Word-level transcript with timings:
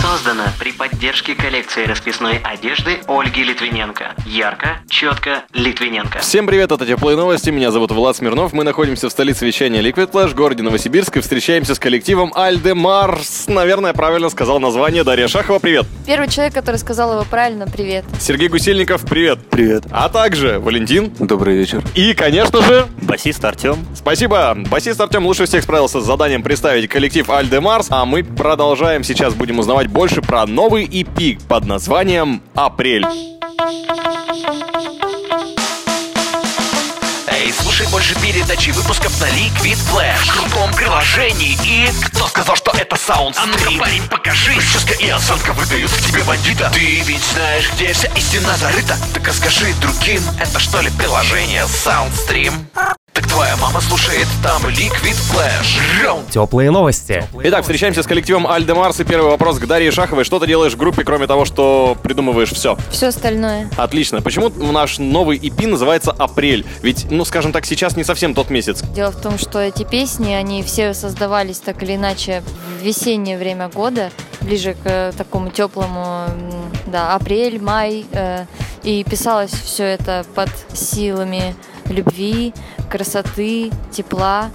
Создано 0.00 0.44
при 0.58 0.72
поддержке 0.72 1.34
коллекции 1.34 1.84
расписной 1.84 2.38
одежды 2.42 3.00
Ольги 3.06 3.44
Литвиненко. 3.44 4.14
Ярко, 4.24 4.78
четко, 4.88 5.42
Литвиненко. 5.52 6.20
Всем 6.20 6.46
привет, 6.46 6.72
это 6.72 6.86
Теплые 6.86 7.16
Новости, 7.16 7.50
меня 7.50 7.70
зовут 7.70 7.90
Влад 7.90 8.16
Смирнов, 8.16 8.52
мы 8.54 8.64
находимся 8.64 9.08
в 9.08 9.12
столице 9.12 9.44
вещания 9.44 9.82
Liquid 9.82 10.10
Flash, 10.10 10.34
городе 10.34 10.62
Новосибирск, 10.62 11.18
и 11.18 11.20
встречаемся 11.20 11.74
с 11.74 11.78
коллективом 11.78 12.32
Альдемарс. 12.34 13.48
Наверное, 13.48 13.92
правильно 13.92 14.30
сказал 14.30 14.58
название 14.58 15.04
Дарья 15.04 15.28
Шахова, 15.28 15.58
привет. 15.58 15.86
Первый 16.06 16.28
человек, 16.28 16.54
который 16.54 16.76
сказал 16.76 17.12
его 17.12 17.24
правильно, 17.24 17.66
привет. 17.66 18.04
Сергей 18.18 18.48
Гусельников, 18.48 19.02
привет. 19.02 19.38
Привет. 19.50 19.84
А 19.90 20.08
также 20.08 20.58
Валентин 20.60 21.12
Добрый 21.18 21.56
вечер. 21.58 21.82
и, 21.94 22.14
конечно 22.14 22.62
же, 22.62 22.86
Басист 23.02 23.44
Артем. 23.44 23.76
Спасибо. 23.94 24.54
Басист 24.70 25.00
Артем 25.00 25.26
лучше 25.26 25.44
всех 25.44 25.62
справился 25.62 26.00
с 26.00 26.04
заданием 26.04 26.42
представить 26.42 26.88
коллектив 26.88 27.28
Альдемарс, 27.28 27.88
а 27.90 28.04
мы 28.06 28.24
продолжаем. 28.24 29.04
Сейчас 29.04 29.34
будем 29.34 29.58
узнавать 29.58 29.89
больше 29.90 30.22
про 30.22 30.46
новый 30.46 30.86
EP 30.86 31.40
под 31.46 31.66
названием 31.66 32.42
«Апрель». 32.54 33.04
Эй, 37.26 37.52
слушай 37.52 37.86
больше 37.90 38.14
передачи 38.20 38.70
выпусков 38.70 39.20
на 39.20 39.26
Liquid 39.26 39.78
Flash 39.90 40.26
В 40.26 40.32
крутом 40.32 40.72
приложении 40.74 41.56
и... 41.64 41.88
Кто 42.06 42.26
сказал, 42.28 42.56
что 42.56 42.70
это 42.72 42.96
саунд 42.96 43.36
А 43.38 43.46
ну-ка, 43.46 43.70
парень, 43.78 44.02
покажи. 44.08 44.52
Прическа 44.54 44.94
и 44.94 45.08
осанка 45.08 45.52
выдают 45.52 45.90
в 45.90 46.06
тебе 46.06 46.22
бандита. 46.24 46.70
Ты 46.72 47.00
ведь 47.00 47.24
знаешь, 47.24 47.70
где 47.74 47.92
вся 47.92 48.08
истина 48.16 48.56
зарыта? 48.56 48.96
Так 49.14 49.26
расскажи 49.26 49.74
другим, 49.80 50.22
это 50.38 50.58
что 50.58 50.80
ли 50.80 50.90
приложение 50.90 51.64
Soundstream? 51.64 52.52
Так 53.20 53.28
твоя 53.28 53.54
мама 53.58 53.82
слушает 53.82 54.26
там 54.42 54.62
Liquid 54.64 55.14
Flash 55.30 56.30
Теплые 56.30 56.70
новости. 56.70 57.22
Итак, 57.42 57.62
встречаемся 57.62 58.02
с 58.02 58.06
коллективом 58.06 58.46
Альдемарс 58.46 58.98
и 59.00 59.04
первый 59.04 59.30
вопрос 59.30 59.58
к 59.58 59.66
Дарье 59.66 59.90
Шаховой. 59.90 60.24
Что 60.24 60.38
ты 60.38 60.46
делаешь 60.46 60.72
в 60.72 60.78
группе, 60.78 61.04
кроме 61.04 61.26
того, 61.26 61.44
что 61.44 61.98
придумываешь 62.02 62.50
все? 62.50 62.78
Все 62.90 63.08
остальное. 63.08 63.68
Отлично. 63.76 64.22
Почему 64.22 64.48
наш 64.48 64.98
новый 64.98 65.36
EP 65.36 65.66
называется 65.66 66.12
«Апрель»? 66.12 66.64
Ведь, 66.80 67.10
ну, 67.10 67.26
скажем 67.26 67.52
так, 67.52 67.66
сейчас 67.66 67.94
не 67.94 68.04
совсем 68.04 68.32
тот 68.32 68.48
месяц. 68.48 68.80
Дело 68.94 69.10
в 69.10 69.20
том, 69.20 69.38
что 69.38 69.58
эти 69.58 69.84
песни, 69.84 70.32
они 70.32 70.62
все 70.62 70.94
создавались 70.94 71.58
так 71.58 71.82
или 71.82 71.96
иначе 71.96 72.42
в 72.78 72.82
весеннее 72.82 73.36
время 73.36 73.68
года, 73.68 74.12
ближе 74.40 74.72
к 74.72 74.86
э, 74.86 75.12
такому 75.14 75.50
теплому, 75.50 76.24
да, 76.86 77.14
апрель, 77.14 77.60
май. 77.60 78.06
э, 78.12 78.46
и 78.82 79.04
писалось 79.04 79.50
все 79.50 79.84
это 79.84 80.24
под 80.34 80.48
силами 80.72 81.54
любви, 81.90 82.52
красоты, 82.90 83.70
тепла 83.92 84.50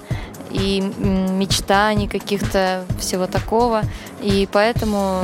и 0.50 0.80
мечтаний 0.80 2.08
каких-то, 2.08 2.84
всего 2.98 3.26
такого. 3.26 3.82
И 4.22 4.48
поэтому 4.50 5.22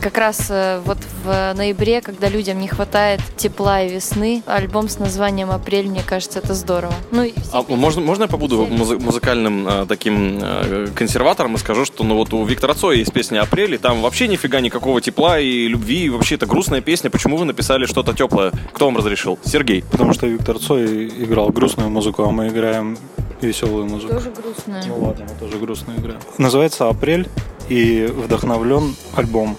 как 0.00 0.16
раз 0.18 0.46
э, 0.50 0.80
вот 0.84 0.98
в 1.24 1.52
ноябре, 1.54 2.00
когда 2.00 2.28
людям 2.28 2.58
не 2.58 2.68
хватает 2.68 3.20
тепла 3.36 3.82
и 3.82 3.92
весны, 3.92 4.42
альбом 4.46 4.88
с 4.88 4.98
названием 4.98 5.50
«Апрель», 5.50 5.88
мне 5.88 6.02
кажется, 6.04 6.38
это 6.38 6.54
здорово. 6.54 6.94
Ну, 7.10 7.22
и 7.24 7.32
А 7.52 7.62
можно, 7.68 8.00
можно 8.00 8.22
я 8.24 8.28
побуду 8.28 8.66
музы- 8.66 8.98
музыкальным 8.98 9.68
э, 9.68 9.86
таким 9.86 10.38
э, 10.42 10.88
консерватором 10.94 11.54
и 11.54 11.58
скажу, 11.58 11.84
что 11.84 12.04
ну 12.04 12.16
вот 12.16 12.32
у 12.32 12.44
Виктора 12.44 12.74
Цоя 12.74 12.96
есть 12.96 13.12
песня 13.12 13.40
«Апрель», 13.42 13.74
и 13.74 13.78
там 13.78 14.02
вообще 14.02 14.28
нифига 14.28 14.60
никакого 14.60 15.00
тепла 15.00 15.38
и 15.38 15.68
любви, 15.68 16.04
и 16.04 16.08
вообще 16.08 16.36
это 16.36 16.46
грустная 16.46 16.80
песня. 16.80 17.10
Почему 17.10 17.36
вы 17.36 17.44
написали 17.44 17.86
что-то 17.86 18.12
теплое? 18.14 18.52
Кто 18.72 18.86
вам 18.86 18.96
разрешил? 18.96 19.38
Сергей. 19.44 19.84
Потому 19.90 20.12
что 20.14 20.26
Виктор 20.26 20.58
Цой 20.58 21.08
играл 21.08 21.50
грустную 21.50 21.90
музыку, 21.90 22.24
а 22.24 22.30
мы 22.30 22.48
играем 22.48 22.96
веселую 23.40 23.86
музыку. 23.86 24.14
тоже 24.14 24.30
грустно. 24.30 24.82
Ну 24.86 25.04
ладно, 25.04 25.26
мы 25.28 25.34
тоже 25.46 25.58
грустную 25.58 25.98
играем. 25.98 26.20
Называется 26.38 26.88
«Апрель» 26.88 27.28
и 27.68 28.06
вдохновлен 28.10 28.94
альбом 29.14 29.56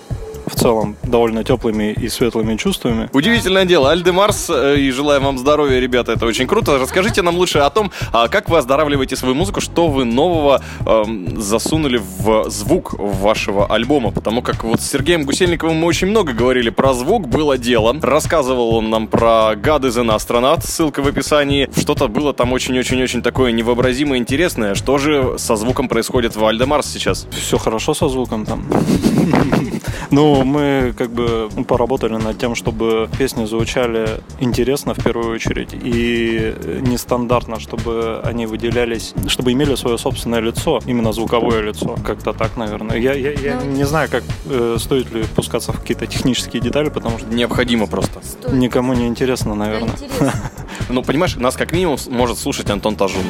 в 0.52 0.56
целом 0.60 0.96
довольно 1.04 1.44
теплыми 1.44 1.94
и 1.94 2.10
светлыми 2.10 2.58
чувствами. 2.58 3.10
Удивительное 3.14 3.66
дело. 3.66 3.92
Альдемарс, 3.92 4.50
э, 4.50 4.78
и 4.78 4.92
желаем 4.92 5.24
вам 5.24 5.38
здоровья, 5.38 5.80
ребята, 5.80 6.12
это 6.12 6.26
очень 6.26 6.48
круто. 6.48 6.78
Расскажите 6.78 7.22
нам 7.22 7.36
лучше 7.36 7.60
о 7.60 7.70
том, 7.70 7.92
а, 8.12 8.28
как 8.28 8.50
вы 8.50 8.58
оздоравливаете 8.58 9.16
свою 9.16 9.36
музыку, 9.36 9.62
что 9.62 9.88
вы 9.88 10.06
нового 10.06 10.62
эм, 10.86 11.42
засунули 11.42 12.02
в 12.02 12.50
звук 12.50 12.94
вашего 12.98 13.68
альбома. 13.68 14.12
Потому 14.12 14.42
как 14.42 14.64
вот 14.64 14.82
с 14.82 14.90
Сергеем 14.90 15.24
Гусельниковым 15.24 15.78
мы 15.78 15.88
очень 15.88 16.08
много 16.08 16.34
говорили 16.34 16.70
про 16.70 16.94
звук, 16.94 17.28
было 17.28 17.58
дело. 17.58 17.96
Рассказывал 18.02 18.76
он 18.76 18.90
нам 18.90 19.08
про 19.08 19.54
is 19.54 19.98
an 19.98 20.16
Astronaut, 20.16 20.66
ссылка 20.66 21.02
в 21.02 21.08
описании. 21.08 21.70
Что-то 21.78 22.08
было 22.08 22.34
там 22.34 22.54
очень-очень-очень 22.54 23.22
такое 23.22 23.52
невообразимо 23.52 24.18
интересное. 24.18 24.76
Что 24.76 24.98
же 24.98 25.36
со 25.38 25.56
звуком 25.56 25.88
происходит 25.88 26.36
в 26.36 26.46
Альдемарс 26.46 26.88
сейчас? 26.88 27.28
Все 27.32 27.58
хорошо 27.58 27.94
со 27.94 28.10
звуком 28.10 28.46
там. 28.46 28.66
Ну, 30.12 30.41
мы 30.46 30.94
как 30.98 31.10
бы 31.12 31.50
поработали 31.68 32.16
над 32.18 32.38
тем, 32.38 32.56
чтобы 32.56 33.10
песни 33.18 33.46
звучали 33.46 34.22
интересно 34.40 34.94
в 34.94 35.04
первую 35.04 35.34
очередь 35.36 35.70
и 35.74 36.54
нестандартно, 36.82 37.60
чтобы 37.60 38.22
они 38.24 38.46
выделялись, 38.46 39.14
чтобы 39.28 39.52
имели 39.54 39.76
свое 39.76 39.98
собственное 39.98 40.40
лицо, 40.40 40.80
именно 40.86 41.14
звуковое 41.14 41.62
лицо. 41.62 41.96
Как-то 42.06 42.34
так, 42.34 42.58
наверное. 42.58 42.98
Я, 42.98 43.14
я, 43.14 43.32
я 43.32 43.60
Ну, 43.64 43.72
не 43.72 43.84
знаю, 43.86 44.10
как 44.10 44.24
э, 44.46 44.78
стоит 44.80 45.12
ли 45.12 45.24
пускаться 45.36 45.72
в 45.74 45.80
какие-то 45.80 46.08
технические 46.08 46.62
детали, 46.62 46.90
потому 46.90 47.20
что 47.20 47.28
Необходимо 47.28 47.88
просто. 47.88 48.20
Стоит. 48.24 48.54
никому 48.54 48.94
не 48.94 49.08
интересно, 49.08 49.52
Да, 49.52 49.56
наверное. 49.60 49.92
интересно. 49.94 50.34
Ну, 50.90 51.04
понимаешь, 51.04 51.36
нас 51.36 51.56
как 51.56 51.72
минимум 51.72 51.98
может 52.10 52.38
слушать 52.38 52.70
Антон 52.70 52.96
Тажун. 52.96 53.24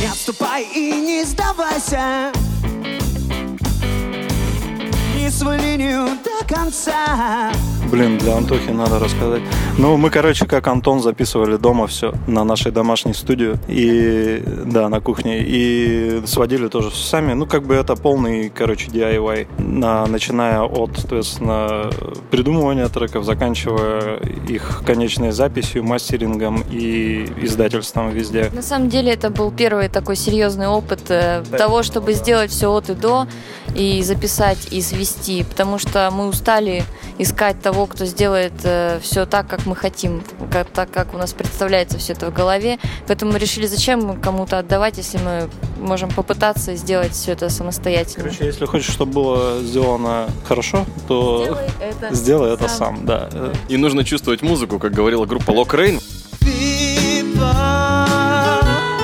Не 0.00 0.06
отступай 0.08 0.64
и 0.74 0.92
не 0.92 1.24
сдавайся 1.24 2.32
Свою 5.30 5.60
линию 5.62 6.18
до 6.24 6.54
конца 6.54 7.52
Блин, 7.90 8.18
для 8.18 8.36
Антохи 8.36 8.70
надо 8.70 9.00
рассказать. 9.00 9.42
Ну, 9.76 9.96
мы, 9.96 10.10
короче, 10.10 10.46
как 10.46 10.68
Антон 10.68 11.00
записывали 11.00 11.56
дома 11.56 11.88
все 11.88 12.14
на 12.28 12.44
нашей 12.44 12.70
домашней 12.70 13.14
студии. 13.14 13.56
И, 13.66 14.44
да, 14.66 14.88
на 14.88 15.00
кухне. 15.00 15.40
И 15.40 16.22
сводили 16.24 16.68
тоже 16.68 16.92
сами. 16.92 17.32
Ну, 17.32 17.46
как 17.46 17.64
бы 17.64 17.74
это 17.74 17.96
полный, 17.96 18.48
короче, 18.48 18.86
DIY. 18.86 19.48
На, 19.58 20.06
начиная 20.06 20.60
от, 20.62 20.98
соответственно, 20.98 21.90
придумывания 22.30 22.86
треков, 22.88 23.24
заканчивая 23.24 24.20
их 24.46 24.82
конечной 24.86 25.32
записью, 25.32 25.82
мастерингом 25.82 26.62
и 26.70 27.26
издательством 27.42 28.10
везде. 28.10 28.50
На 28.52 28.62
самом 28.62 28.88
деле 28.88 29.12
это 29.12 29.30
был 29.30 29.50
первый 29.50 29.88
такой 29.88 30.14
серьезный 30.14 30.68
опыт 30.68 31.10
э, 31.10 31.42
того, 31.58 31.82
чтобы 31.82 32.12
сделать 32.12 32.52
все 32.52 32.70
от 32.70 32.88
и 32.90 32.94
до 32.94 33.26
и 33.74 34.02
записать 34.02 34.58
и 34.70 34.80
свести, 34.82 35.44
потому 35.44 35.78
что 35.78 36.10
мы 36.12 36.26
устали 36.28 36.84
искать 37.18 37.60
того, 37.60 37.86
кто 37.86 38.04
сделает 38.06 38.52
все 39.02 39.26
так, 39.26 39.46
как 39.46 39.66
мы 39.66 39.76
хотим, 39.76 40.22
как, 40.50 40.68
так, 40.70 40.90
как 40.90 41.14
у 41.14 41.18
нас 41.18 41.32
представляется 41.32 41.98
все 41.98 42.14
это 42.14 42.30
в 42.30 42.34
голове. 42.34 42.78
Поэтому 43.06 43.32
мы 43.32 43.38
решили, 43.38 43.66
зачем 43.66 44.20
кому-то 44.20 44.58
отдавать, 44.58 44.96
если 44.98 45.18
мы 45.18 45.48
можем 45.78 46.10
попытаться 46.10 46.74
сделать 46.76 47.12
все 47.12 47.32
это 47.32 47.48
самостоятельно. 47.48 48.24
Короче, 48.24 48.46
если 48.46 48.64
хочешь, 48.66 48.92
чтобы 48.92 49.12
было 49.12 49.60
сделано 49.62 50.28
хорошо, 50.46 50.84
то 51.08 51.44
Сделай 51.44 51.64
это 51.80 52.14
сделай 52.14 52.54
это 52.54 52.68
сам. 52.68 52.96
сам, 52.96 53.06
да. 53.06 53.28
Э, 53.32 53.52
И 53.68 53.76
нужно 53.76 54.04
чувствовать 54.04 54.42
музыку, 54.42 54.78
как 54.78 54.92
говорила 54.92 55.26
группа 55.26 55.50
Lock 55.50 55.70
Rain. 55.70 56.00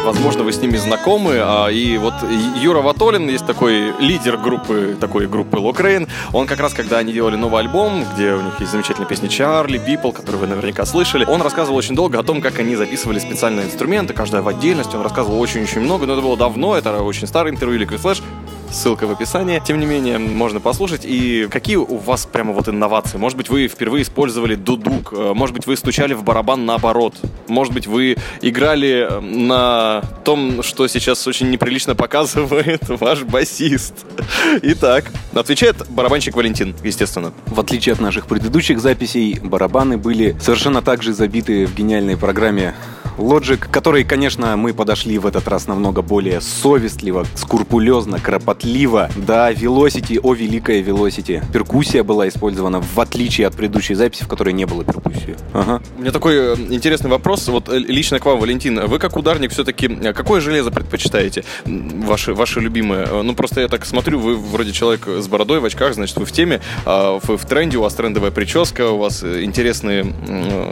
Возможно, 0.06 0.44
вы 0.44 0.52
с 0.52 0.62
ними 0.62 0.76
знакомы. 0.76 1.40
а, 1.42 1.66
И 1.66 1.98
вот 1.98 2.14
Юра 2.62 2.80
Ватолин 2.80 3.28
есть 3.28 3.44
такой 3.44 3.92
лидер 3.98 4.36
группы, 4.36 4.96
такой 5.00 5.26
группы 5.26 5.56
Rain. 5.56 6.08
Он 6.32 6.46
как 6.46 6.60
раз, 6.60 6.74
когда 6.74 6.98
они 6.98 7.12
делали 7.12 7.34
новый 7.34 7.60
альбом, 7.62 8.04
где 8.14 8.34
у 8.34 8.40
них 8.40 8.60
есть 8.60 8.70
замечательная 8.70 9.08
песня 9.08 9.28
Чарли, 9.28 9.80
People, 9.84 10.12
которую 10.12 10.42
вы 10.42 10.46
наверняка 10.46 10.86
слышали, 10.86 11.24
он 11.24 11.42
рассказывал 11.42 11.76
очень 11.76 11.96
долго 11.96 12.20
о 12.20 12.22
том, 12.22 12.40
как 12.40 12.60
они 12.60 12.76
записывали 12.76 13.18
специальные 13.18 13.66
инструменты, 13.66 14.14
каждая 14.14 14.42
в 14.42 14.48
отдельности. 14.48 14.94
Он 14.94 15.02
рассказывал 15.02 15.40
очень-очень 15.40 15.80
много, 15.80 16.06
но 16.06 16.12
это 16.12 16.22
было 16.22 16.36
давно, 16.36 16.76
это 16.76 17.02
очень 17.02 17.26
старое 17.26 17.52
интервью 17.52 17.80
Liquid 17.80 18.00
Flash. 18.00 18.22
Ссылка 18.70 19.06
в 19.06 19.10
описании. 19.12 19.62
Тем 19.64 19.80
не 19.80 19.86
менее, 19.86 20.18
можно 20.18 20.60
послушать. 20.60 21.02
И 21.04 21.48
какие 21.50 21.76
у 21.76 21.96
вас 21.96 22.26
прямо 22.26 22.52
вот 22.52 22.68
инновации? 22.68 23.16
Может 23.16 23.38
быть, 23.38 23.48
вы 23.48 23.68
впервые 23.68 24.02
использовали 24.02 24.54
дудук? 24.54 25.12
Э, 25.12 25.32
Может 25.34 25.54
быть, 25.54 25.66
вы 25.66 25.76
стучали 25.76 26.14
в 26.14 26.22
барабан 26.22 26.66
наоборот? 26.66 27.14
Может 27.48 27.72
быть, 27.72 27.86
вы 27.86 28.16
играли 28.42 29.06
э, 29.08 29.20
на 29.20 30.02
том, 30.24 30.62
что 30.62 30.86
сейчас 30.88 31.26
очень 31.26 31.50
неприлично 31.50 31.94
показывает 31.94 32.82
ваш 32.88 33.22
басист? 33.22 34.04
Итак, 34.62 35.04
отвечает 35.34 35.76
барабанщик 35.88 36.36
Валентин, 36.36 36.74
естественно. 36.82 37.32
В 37.46 37.60
отличие 37.60 37.92
от 37.94 38.00
наших 38.00 38.26
предыдущих 38.26 38.80
записей, 38.80 39.38
барабаны 39.42 39.96
были 39.96 40.36
совершенно 40.40 40.82
так 40.82 41.02
же 41.02 41.12
забиты 41.14 41.66
в 41.66 41.74
гениальной 41.74 42.16
программе 42.16 42.74
Logic, 43.18 43.56
к 43.58 43.70
которой, 43.70 44.04
конечно, 44.04 44.56
мы 44.56 44.74
подошли 44.74 45.18
в 45.18 45.26
этот 45.26 45.48
раз 45.48 45.66
намного 45.66 46.02
более 46.02 46.40
совестливо, 46.40 47.26
скрупулезно, 47.34 48.18
кропотливо. 48.18 49.10
Да, 49.16 49.52
Velocity, 49.52 50.20
о 50.22 50.34
великая 50.34 50.82
Velocity. 50.82 51.42
Перкуссия 51.52 52.02
была 52.02 52.28
использована, 52.28 52.80
в 52.80 53.00
отличие 53.00 53.46
от 53.46 53.54
предыдущей 53.56 53.94
записи, 53.94 54.24
в 54.24 54.28
которой 54.28 54.52
не 54.52 54.64
было 54.66 54.84
перкуссии. 54.84 55.36
Ага. 55.52 55.82
У 55.96 56.00
меня 56.00 56.12
такой 56.12 56.34
э, 56.36 56.56
интересный 56.70 57.10
вопрос. 57.10 57.48
Вот 57.48 57.68
э, 57.68 57.78
лично 57.78 58.18
к 58.18 58.26
вам, 58.26 58.38
Валентин. 58.38 58.86
Вы 58.86 58.98
как 58.98 59.16
ударник 59.16 59.52
все-таки 59.52 59.86
э, 59.86 60.12
какое 60.12 60.40
железо 60.40 60.70
предпочитаете? 60.70 61.44
Ваше 61.64 62.60
любимое? 62.60 63.06
Э, 63.06 63.22
Ну, 63.22 63.34
просто 63.34 63.60
я 63.62 63.68
так 63.68 63.86
смотрю, 63.86 64.18
вы 64.18 64.36
вроде 64.36 64.72
человек 64.72 65.06
с 65.06 65.26
бородой, 65.28 65.60
в 65.60 65.64
очках, 65.64 65.94
значит, 65.94 66.16
вы 66.16 66.24
в 66.24 66.32
теме, 66.32 66.60
а, 66.84 67.18
вы 67.22 67.36
в 67.36 67.46
тренде, 67.46 67.78
у 67.78 67.82
вас 67.82 67.94
трендовая 67.94 68.30
прическа, 68.30 68.90
у 68.90 68.98
вас 68.98 69.22
интересная 69.24 70.06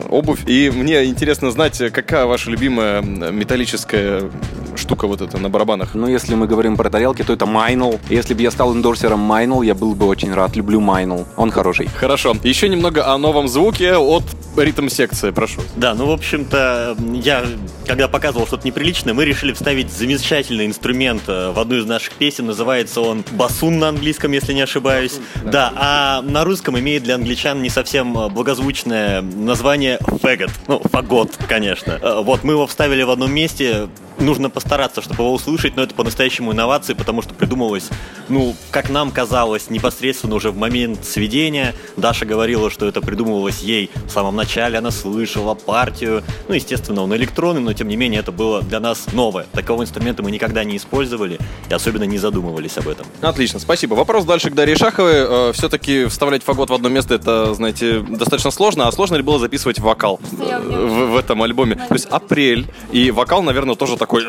обувь. 0.08 0.41
И 0.46 0.70
мне 0.75 1.05
интересно 1.06 1.50
знать, 1.50 1.81
какая 1.93 2.26
ваша 2.35 2.51
любимая 2.51 3.01
металлическая 3.01 4.29
штука 4.75 5.07
вот 5.07 5.21
эта 5.21 5.39
на 5.39 5.49
барабанах? 5.49 5.95
Ну, 5.95 6.09
если 6.09 6.35
мы 6.35 6.49
говорим 6.49 6.77
про 6.77 6.91
тарелки, 6.91 7.23
то 7.23 7.33
это 7.33 7.47
Meinl. 7.47 8.01
Если 8.11 8.35
бы 8.35 8.43
я 8.43 8.51
стал 8.51 8.75
эндорсером 8.75 9.21
Meinl, 9.21 9.62
я 9.63 9.77
был 9.77 9.95
бы 9.95 10.07
очень 10.07 10.35
рад. 10.35 10.57
Люблю 10.57 10.81
Meinl. 10.81 11.29
Он 11.37 11.53
хороший. 11.53 11.87
Хорошо. 11.87 12.35
Еще 12.43 12.69
немного 12.69 13.07
о 13.07 13.19
новом 13.19 13.47
звуке 13.47 13.97
от 13.97 14.25
ритм-секции, 14.57 15.31
прошу. 15.31 15.61
Да, 15.77 15.95
ну, 15.95 16.07
в 16.07 16.11
общем-то, 16.11 16.97
я, 17.13 17.45
когда 17.87 18.09
показывал 18.09 18.47
что-то 18.47 18.67
неприличное, 18.67 19.15
мы 19.15 19.25
решили 19.25 19.53
вставить 19.53 19.93
замечательный 19.93 20.67
инструмент 20.67 21.23
э, 21.29 21.53
в 21.53 21.59
одну 21.59 21.77
из 21.77 21.87
наших 21.87 22.15
песен. 22.15 22.47
Называется 22.47 23.01
он 23.01 23.25
басун 23.33 23.79
на 23.79 23.89
английском, 23.89 24.33
если 24.33 24.53
не 24.53 24.63
ошибаюсь. 24.63 25.21
Да, 25.45 25.73
а 25.77 26.23
на 26.23 26.45
русском 26.45 26.79
имеет 26.79 27.05
для 27.05 27.15
англичан 27.15 27.63
не 27.63 27.71
совсем 27.71 28.17
э, 28.19 28.29
благозвучное 28.29 29.23
название 29.23 29.99
фэгот. 30.23 30.51
Ну, 30.67 30.81
фагот, 30.91 31.31
конечно. 31.49 31.99
Вот, 32.25 32.43
мы 32.43 32.55
его 32.55 32.67
вставили 32.67 33.03
в 33.03 33.11
одном 33.11 33.32
месте. 33.32 33.88
Нужно 34.19 34.51
постараться, 34.51 35.03
чтобы 35.03 35.23
его 35.23 35.33
услышать, 35.33 35.77
но 35.77 35.83
это 35.83 35.95
по-настоящему 35.95 36.53
инновации, 36.53 36.95
потому 36.95 37.23
что 37.23 37.35
придумалось, 37.35 37.89
ну, 38.29 38.55
как 38.71 38.91
нам 38.91 39.11
казалось, 39.11 39.71
непосредственно 39.71 40.37
уже 40.37 40.51
в 40.51 40.57
момент 40.57 41.05
сведения. 41.05 41.75
Даша 41.97 42.25
говорила, 42.25 42.71
что 42.71 42.87
это 42.87 43.01
придумывалось 43.01 43.61
ей 43.61 43.91
в 44.07 44.11
самом 44.11 44.37
начале, 44.37 44.79
она 44.79 44.91
слышала 44.91 45.55
партию. 45.55 46.23
Ну, 46.49 46.55
естественно, 46.55 47.03
он 47.03 47.15
электронный, 47.15 47.61
но 47.61 47.73
тем 47.73 47.89
не 47.89 47.97
менее 47.97 48.21
это 48.21 48.33
было 48.33 48.63
для 48.63 48.81
нас 48.81 49.13
новое. 49.13 49.47
Такого 49.53 49.83
инструмента 49.83 50.23
мы 50.23 50.31
никогда 50.31 50.65
не 50.65 50.77
использовали 50.77 51.39
и 51.69 51.75
особенно 51.75 52.05
не 52.05 52.19
задумывались 52.19 52.79
об 52.79 52.89
этом. 52.89 53.07
Отлично, 53.21 53.59
спасибо. 53.59 53.95
Вопрос 53.95 54.25
дальше 54.25 54.51
к 54.51 54.55
Дарье 54.55 54.77
Шаховой. 54.77 55.53
Все-таки 55.53 56.07
вставлять 56.07 56.43
фагот 56.43 56.71
в 56.71 56.75
одно 56.75 56.89
место, 56.89 57.15
это, 57.15 57.55
знаете, 57.55 58.01
достаточно 58.01 58.51
сложно. 58.51 58.89
А 58.89 58.93
сложно 58.93 59.17
ли 59.17 59.23
было 59.23 59.39
записывать 59.39 59.79
вокал 59.79 60.21
э, 60.39 60.61
в, 60.61 61.13
в 61.13 61.17
этом 61.17 61.43
альбоме? 61.43 61.75
То 61.75 61.95
есть 61.95 62.07
апрель, 62.07 62.67
и 62.93 63.11
вокал, 63.11 63.43
наверное, 63.43 63.75
тоже 63.75 63.97
такой... 64.06 64.25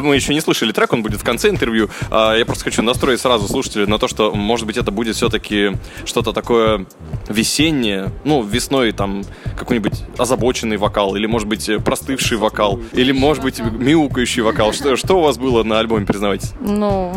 Мы 0.00 0.14
еще 0.14 0.34
не 0.34 0.40
слышали 0.40 0.72
трек, 0.72 0.92
он 0.92 1.02
будет 1.02 1.20
в 1.20 1.24
конце 1.24 1.48
интервью. 1.48 1.88
А 2.10 2.34
Я 2.34 2.44
просто 2.44 2.64
хочу 2.64 2.82
настроить 2.82 3.20
сразу 3.20 3.46
слушателей 3.48 3.86
на 3.86 3.98
то, 3.98 4.08
что, 4.08 4.32
может 4.32 4.66
быть, 4.66 4.76
это 4.76 4.90
будет 4.90 5.16
все-таки 5.16 5.72
что-то 6.04 6.32
такое 6.32 6.86
весеннее. 7.28 8.10
Ну, 8.24 8.42
весной 8.42 8.92
там 8.92 9.24
какой-нибудь 9.58 10.02
озабоченный 10.18 10.76
вокал, 10.76 11.16
или, 11.16 11.26
может 11.26 11.48
быть, 11.48 11.70
простывший 11.84 12.36
вокал, 12.38 12.80
или, 12.92 13.12
может 13.12 13.42
быть, 13.42 13.60
мяукающий 13.60 14.42
вокал. 14.42 14.72
Что, 14.72 14.96
что 14.96 15.18
у 15.18 15.22
вас 15.22 15.38
было 15.38 15.62
на 15.62 15.78
альбоме, 15.78 16.06
признавайтесь? 16.06 16.52
Ну, 16.60 17.12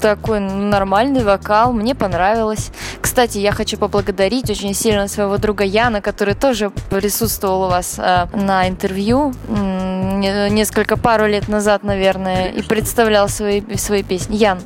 такой 0.00 0.40
нормальный 0.40 1.24
вокал, 1.24 1.72
мне 1.72 1.94
понравилось. 1.94 2.70
Кстати, 3.00 3.38
я 3.38 3.52
хочу 3.52 3.76
поблагодарить 3.76 4.48
очень 4.50 4.74
сильно 4.74 5.08
своего 5.08 5.36
друга 5.36 5.64
Яна, 5.64 6.00
который 6.00 6.34
тоже 6.34 6.70
присутствовал 6.90 7.64
у 7.64 7.68
вас 7.68 7.96
э, 7.98 8.26
на 8.34 8.68
интервью 8.68 9.34
м, 9.48 10.20
не- 10.20 10.48
несколько 10.70 10.96
пару 10.96 11.26
лет 11.26 11.48
назад, 11.48 11.82
наверное, 11.82 12.50
и 12.50 12.62
представлял 12.62 13.28
свои, 13.28 13.60
свои 13.76 14.04
песни. 14.04 14.36
Ян. 14.36 14.60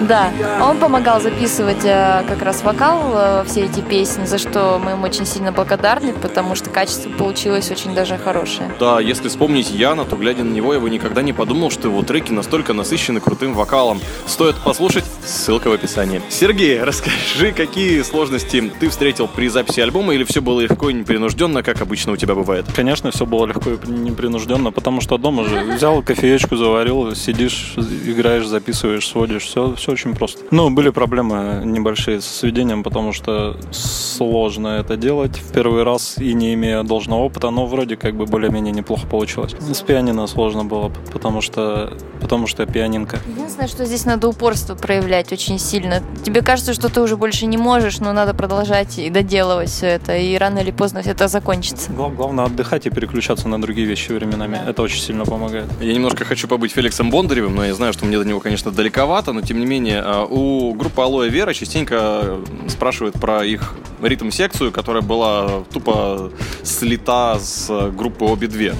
Да, 0.00 0.30
он 0.62 0.78
помогал 0.78 1.20
записывать 1.20 1.84
э, 1.84 2.22
как 2.28 2.42
раз 2.42 2.62
вокал 2.62 3.12
э, 3.14 3.44
все 3.46 3.64
эти 3.64 3.80
песни, 3.80 4.26
за 4.26 4.38
что 4.38 4.80
мы 4.82 4.92
ему 4.92 5.04
очень 5.04 5.24
сильно 5.24 5.52
благодарны, 5.52 6.12
потому 6.12 6.54
что 6.54 6.70
качество 6.70 7.08
получилось 7.10 7.70
очень 7.70 7.94
даже 7.94 8.18
хорошее. 8.18 8.70
Да, 8.78 9.00
если 9.00 9.28
вспомнить 9.28 9.70
Яна, 9.70 10.04
то 10.04 10.16
глядя 10.16 10.44
на 10.44 10.52
него, 10.52 10.74
я 10.74 10.80
бы 10.80 10.90
никогда 10.90 11.22
не 11.22 11.32
подумал, 11.32 11.70
что 11.70 11.88
его 11.88 12.02
треки 12.02 12.32
настолько 12.32 12.74
насыщены 12.74 13.20
крутым 13.20 13.54
вокалом. 13.54 14.00
Стоит 14.26 14.56
послушать, 14.56 15.04
ссылка 15.24 15.68
в 15.68 15.72
описании. 15.72 16.20
Сергей, 16.28 16.82
расскажи, 16.82 17.52
какие 17.52 18.02
сложности 18.02 18.70
ты 18.78 18.90
встретил 18.90 19.28
при 19.28 19.48
записи 19.48 19.80
альбома, 19.80 20.14
или 20.14 20.24
все 20.24 20.42
было 20.42 20.60
легко 20.60 20.90
и 20.90 20.92
непринужденно, 20.92 21.62
как 21.62 21.80
обычно 21.80 22.12
у 22.12 22.16
тебя 22.16 22.34
бывает? 22.34 22.66
Конечно, 22.74 23.10
все 23.10 23.24
было 23.24 23.46
легко 23.46 23.70
и 23.70 23.90
непринужденно, 23.90 24.72
потому 24.72 25.00
что 25.00 25.16
дома 25.16 25.44
же 25.44 25.58
взял 25.60 26.02
кофеечку, 26.02 26.56
заварил, 26.56 27.14
сидишь, 27.14 27.74
играешь, 27.76 28.46
записываешь, 28.46 29.06
сводишь, 29.06 29.44
все, 29.44 29.74
все 29.74 29.85
очень 29.92 30.14
просто. 30.14 30.42
Ну, 30.50 30.70
были 30.70 30.90
проблемы 30.90 31.62
небольшие 31.64 32.20
с 32.20 32.26
сведением, 32.26 32.82
потому 32.82 33.12
что 33.12 33.56
сложно 33.70 34.68
это 34.68 34.96
делать 34.96 35.36
в 35.38 35.52
первый 35.52 35.82
раз 35.82 36.18
и 36.18 36.32
не 36.34 36.54
имея 36.54 36.82
должного 36.82 37.20
опыта, 37.22 37.50
но 37.50 37.66
вроде 37.66 37.96
как 37.96 38.14
бы 38.16 38.26
более-менее 38.26 38.72
неплохо 38.72 39.06
получилось. 39.06 39.54
С 39.60 39.80
пианино 39.82 40.26
сложно 40.26 40.64
было, 40.64 40.90
потому 41.12 41.40
что, 41.40 41.92
потому 42.20 42.46
что 42.46 42.62
я 42.62 42.66
пианинка. 42.68 43.18
Единственное, 43.26 43.68
что 43.68 43.84
здесь 43.84 44.04
надо 44.04 44.28
упорство 44.28 44.74
проявлять 44.74 45.32
очень 45.32 45.58
сильно. 45.58 46.02
Тебе 46.24 46.42
кажется, 46.42 46.74
что 46.74 46.88
ты 46.88 47.00
уже 47.00 47.16
больше 47.16 47.46
не 47.46 47.56
можешь, 47.56 47.98
но 47.98 48.12
надо 48.12 48.34
продолжать 48.34 48.98
и 48.98 49.10
доделывать 49.10 49.68
все 49.70 49.86
это, 49.86 50.16
и 50.16 50.36
рано 50.36 50.60
или 50.60 50.70
поздно 50.70 51.02
все 51.02 51.10
это 51.12 51.28
закончится. 51.28 51.90
Гла- 51.92 52.10
Главное 52.10 52.44
отдыхать 52.46 52.86
и 52.86 52.90
переключаться 52.90 53.48
на 53.48 53.60
другие 53.60 53.86
вещи 53.86 54.12
временами. 54.12 54.58
Это 54.66 54.82
очень 54.82 55.00
сильно 55.00 55.24
помогает. 55.24 55.66
Я 55.80 55.92
немножко 55.94 56.24
хочу 56.24 56.48
побыть 56.48 56.72
Феликсом 56.72 57.10
Бондаревым, 57.10 57.54
но 57.54 57.64
я 57.64 57.74
знаю, 57.74 57.92
что 57.92 58.06
мне 58.06 58.18
до 58.18 58.24
него, 58.24 58.40
конечно, 58.40 58.70
далековато, 58.70 59.32
но 59.32 59.42
тем 59.42 59.58
не 59.60 59.66
менее, 59.66 59.75
а, 59.84 60.24
у 60.24 60.74
группы 60.74 61.02
Алоэ 61.02 61.28
Вера 61.28 61.52
частенько 61.52 62.40
спрашивают 62.68 63.20
про 63.20 63.44
их 63.44 63.74
ритм-секцию, 64.02 64.72
которая 64.72 65.02
была 65.02 65.64
тупо 65.72 66.30
слита 66.62 67.38
с 67.38 67.90
группы 67.90 68.24
обе 68.24 68.46
две. 68.46 68.74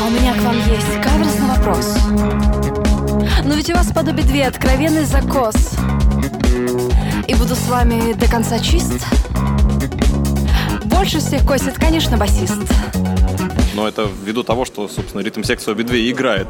А 0.00 0.06
у 0.06 0.10
меня 0.10 0.34
к 0.34 0.42
вам 0.42 0.56
есть 0.56 1.02
каверзный 1.02 1.48
вопрос. 1.48 1.96
Но 3.44 3.54
ведь 3.54 3.70
у 3.70 3.74
вас 3.74 3.92
под 3.92 4.08
обе 4.08 4.22
две 4.22 4.46
откровенный 4.46 5.04
закос. 5.04 5.74
И 7.28 7.34
буду 7.34 7.54
с 7.54 7.68
вами 7.68 8.12
до 8.14 8.30
конца 8.30 8.58
чист. 8.58 9.04
Больше 10.84 11.18
всех 11.18 11.46
косит, 11.46 11.74
конечно, 11.74 12.16
басист. 12.16 12.60
Но 13.74 13.88
это 13.88 14.08
ввиду 14.24 14.42
того, 14.42 14.64
что, 14.64 14.88
собственно, 14.88 15.22
ритм-секция 15.22 15.72
обе 15.72 15.84
две 15.84 16.10
играет 16.10 16.48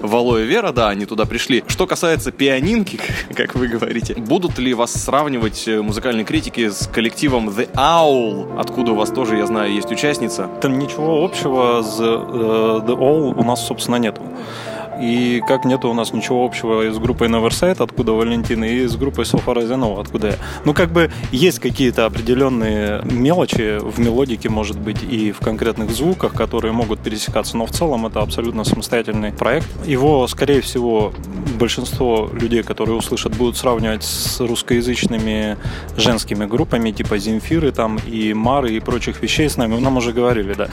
в 0.00 0.14
Алоэ 0.14 0.44
Вера, 0.44 0.72
да, 0.72 0.88
они 0.88 1.06
туда 1.06 1.24
пришли. 1.24 1.64
Что 1.68 1.86
касается 1.86 2.32
пианинки, 2.32 2.98
как 3.36 3.54
вы 3.54 3.68
говорите, 3.68 4.14
будут 4.14 4.58
ли 4.58 4.74
вас 4.74 4.92
сравнивать 4.92 5.66
э, 5.68 5.80
музыкальные 5.82 6.24
критики 6.24 6.70
с 6.70 6.86
коллективом 6.86 7.48
The 7.48 7.70
Owl, 7.74 8.58
откуда 8.58 8.92
у 8.92 8.94
вас 8.94 9.10
тоже, 9.10 9.36
я 9.36 9.46
знаю, 9.46 9.72
есть 9.72 9.90
участница? 9.90 10.48
Там 10.60 10.78
ничего 10.78 11.24
общего 11.24 11.82
с 11.82 11.98
э, 12.00 12.04
The 12.04 12.96
All 12.96 13.34
у 13.38 13.44
нас, 13.44 13.66
собственно, 13.66 13.96
нету. 13.96 14.22
И 15.00 15.42
как 15.46 15.64
нету 15.64 15.88
у 15.88 15.94
нас 15.94 16.12
ничего 16.12 16.44
общего 16.44 16.90
с 16.90 16.98
группой 16.98 17.28
Neverside, 17.28 17.82
откуда 17.82 18.12
Валентин, 18.12 18.64
и 18.64 18.86
с 18.86 18.96
группой 18.96 19.24
Софа 19.24 19.54
Розенова, 19.54 20.00
откуда 20.00 20.28
я. 20.28 20.34
Ну, 20.64 20.74
как 20.74 20.92
бы 20.92 21.10
есть 21.30 21.58
какие-то 21.58 22.06
определенные 22.06 23.02
мелочи 23.04 23.78
в 23.78 23.98
мелодике, 23.98 24.48
может 24.48 24.78
быть, 24.78 25.02
и 25.02 25.32
в 25.32 25.40
конкретных 25.40 25.90
звуках, 25.90 26.34
которые 26.34 26.72
могут 26.72 27.00
пересекаться, 27.00 27.56
но 27.56 27.66
в 27.66 27.70
целом 27.70 28.06
это 28.06 28.20
абсолютно 28.20 28.64
самостоятельный 28.64 29.32
проект. 29.32 29.66
Его, 29.86 30.26
скорее 30.28 30.60
всего, 30.60 31.12
большинство 31.58 32.30
людей, 32.32 32.62
которые 32.62 32.96
услышат, 32.96 33.36
будут 33.36 33.56
сравнивать 33.56 34.04
с 34.04 34.40
русскоязычными 34.40 35.56
женскими 35.96 36.44
группами, 36.44 36.90
типа 36.90 37.18
Земфиры 37.18 37.72
там 37.72 37.98
и 38.06 38.34
Мары 38.34 38.72
и 38.72 38.80
прочих 38.80 39.22
вещей 39.22 39.48
с 39.48 39.56
нами. 39.56 39.78
Нам 39.78 39.96
уже 39.96 40.12
говорили, 40.12 40.54
да. 40.54 40.68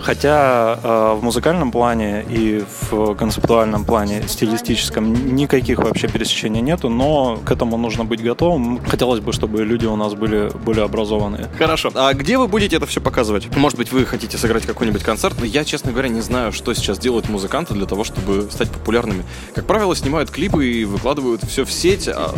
Хотя 0.00 0.78
э, 0.82 1.16
в 1.18 1.24
музыкальном 1.24 1.70
плане 1.70 2.24
и 2.28 2.64
в 2.90 3.14
концептуальном 3.14 3.61
плане, 3.84 4.22
стилистическом, 4.26 5.34
никаких 5.34 5.78
вообще 5.78 6.08
пересечений 6.08 6.60
нету, 6.60 6.88
но 6.88 7.38
к 7.44 7.50
этому 7.50 7.76
нужно 7.76 8.04
быть 8.04 8.22
готовым. 8.22 8.80
Хотелось 8.84 9.20
бы, 9.20 9.32
чтобы 9.32 9.64
люди 9.64 9.86
у 9.86 9.96
нас 9.96 10.14
были 10.14 10.50
более 10.64 10.84
образованные. 10.84 11.48
Хорошо. 11.58 11.90
А 11.94 12.12
где 12.14 12.38
вы 12.38 12.48
будете 12.48 12.76
это 12.76 12.86
все 12.86 13.00
показывать? 13.00 13.54
Может 13.56 13.78
быть, 13.78 13.92
вы 13.92 14.04
хотите 14.04 14.38
сыграть 14.38 14.66
какой-нибудь 14.66 15.02
концерт? 15.02 15.36
Но 15.38 15.44
я, 15.44 15.64
честно 15.64 15.92
говоря, 15.92 16.08
не 16.08 16.20
знаю, 16.20 16.52
что 16.52 16.74
сейчас 16.74 16.98
делают 16.98 17.28
музыканты 17.28 17.74
для 17.74 17.86
того, 17.86 18.04
чтобы 18.04 18.48
стать 18.50 18.70
популярными. 18.70 19.24
Как 19.54 19.66
правило, 19.66 19.94
снимают 19.94 20.30
клипы 20.30 20.66
и 20.66 20.84
выкладывают 20.84 21.42
все 21.44 21.64
в 21.64 21.72
сеть. 21.72 22.08
А, 22.08 22.34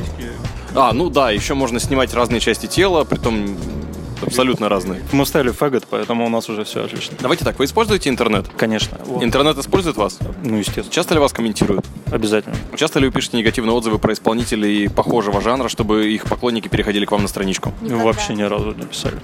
а, 0.75 0.93
ну 0.93 1.09
да, 1.09 1.31
еще 1.31 1.55
можно 1.55 1.79
снимать 1.79 2.13
разные 2.15 2.41
части 2.41 2.67
тела, 2.67 3.05
притом 3.05 3.57
абсолютно 4.23 4.69
разные. 4.69 5.03
Мы 5.13 5.27
ставили 5.27 5.51
фэгот, 5.51 5.87
поэтому 5.89 6.27
у 6.27 6.29
нас 6.29 6.49
уже 6.49 6.65
все 6.65 6.85
отлично. 6.85 7.17
Давайте 7.21 7.45
так, 7.45 7.59
вы 7.59 7.65
используете 7.65 8.11
интернет? 8.11 8.47
Конечно. 8.57 8.99
Интернет 9.21 9.59
использует 9.59 9.97
вас? 9.97 10.19
Ну, 10.43 10.57
естественно. 10.57 10.91
Часто 10.91 11.15
ли 11.15 11.21
вас 11.21 11.33
комментируют? 11.33 11.85
Обязательно. 12.11 12.57
Часто 12.77 13.01
ли 13.01 13.07
вы 13.07 13.13
пишете 13.13 13.37
негативные 13.37 13.75
отзывы 13.75 13.99
про 13.99 14.13
исполнителей 14.13 14.89
похожего 14.89 15.41
жанра, 15.41 15.69
чтобы 15.69 16.11
их 16.11 16.25
поклонники 16.25 16.69
переходили 16.69 17.05
к 17.05 17.13
вам 17.13 17.23
на 17.23 17.29
страничку? 17.29 17.73
Вообще 17.81 18.35
ни 18.35 18.43
разу 18.43 18.73
не 18.73 18.85
писали. 18.85 19.17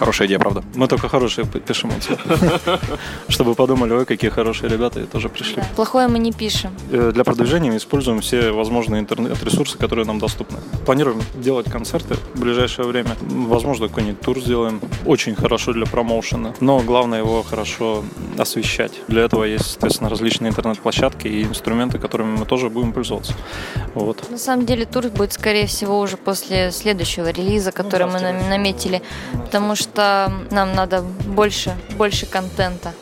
Хорошая 0.00 0.26
идея, 0.28 0.38
правда. 0.38 0.64
Мы 0.74 0.86
только 0.88 1.08
хорошие 1.10 1.44
пишем 1.46 1.90
отзывы. 1.94 2.18
Чтобы 3.28 3.54
подумали, 3.54 3.92
ой, 3.92 4.06
какие 4.06 4.30
хорошие 4.30 4.70
ребята, 4.70 5.00
и 5.00 5.04
тоже 5.04 5.28
пришли. 5.28 5.62
Плохое 5.76 6.08
мы 6.08 6.18
не 6.18 6.32
пишем. 6.32 6.70
Э, 6.90 7.10
Для 7.12 7.22
продвижения 7.22 7.70
мы 7.70 7.76
используем 7.76 8.20
все 8.22 8.50
возможные 8.50 9.00
интернет-ресурсы, 9.00 9.76
которые 9.76 10.06
нам 10.06 10.18
доступны. 10.18 10.58
Планируем 10.86 11.20
делать 11.34 11.70
концерты 11.70 12.14
в 12.34 12.40
ближайшее 12.40 12.88
время. 12.88 13.10
Возможно, 13.20 13.88
какой-нибудь 13.88 14.20
тур 14.22 14.40
сделаем. 14.40 14.80
Очень 15.04 15.34
хорошо 15.34 15.74
для 15.74 15.84
промоушена. 15.84 16.54
Но 16.60 16.80
главное 16.80 17.18
его 17.18 17.42
хорошо 17.42 18.02
освещать. 18.38 18.92
Для 19.08 19.22
этого 19.24 19.44
есть, 19.44 19.66
соответственно, 19.66 20.08
различные 20.08 20.48
интернет-площадки 20.50 21.28
и 21.28 21.42
инструменты, 21.44 21.98
которыми 21.98 22.38
мы 22.38 22.46
тоже 22.46 22.70
будем 22.70 22.94
пользоваться. 22.94 23.34
Вот. 23.94 24.30
На 24.30 24.38
самом 24.38 24.64
деле 24.64 24.86
тур 24.86 25.08
будет, 25.10 25.34
скорее 25.34 25.66
всего, 25.66 26.00
уже 26.00 26.16
после 26.16 26.72
следующего 26.72 27.30
релиза, 27.30 27.70
который 27.70 28.06
мы 28.06 28.18
нам- 28.20 28.48
наметили, 28.48 29.02
потому 29.32 29.76
что 29.76 29.89
нам 29.96 30.74
надо 30.74 31.02
больше, 31.02 31.76
больше 31.96 32.26
контента 32.26 32.92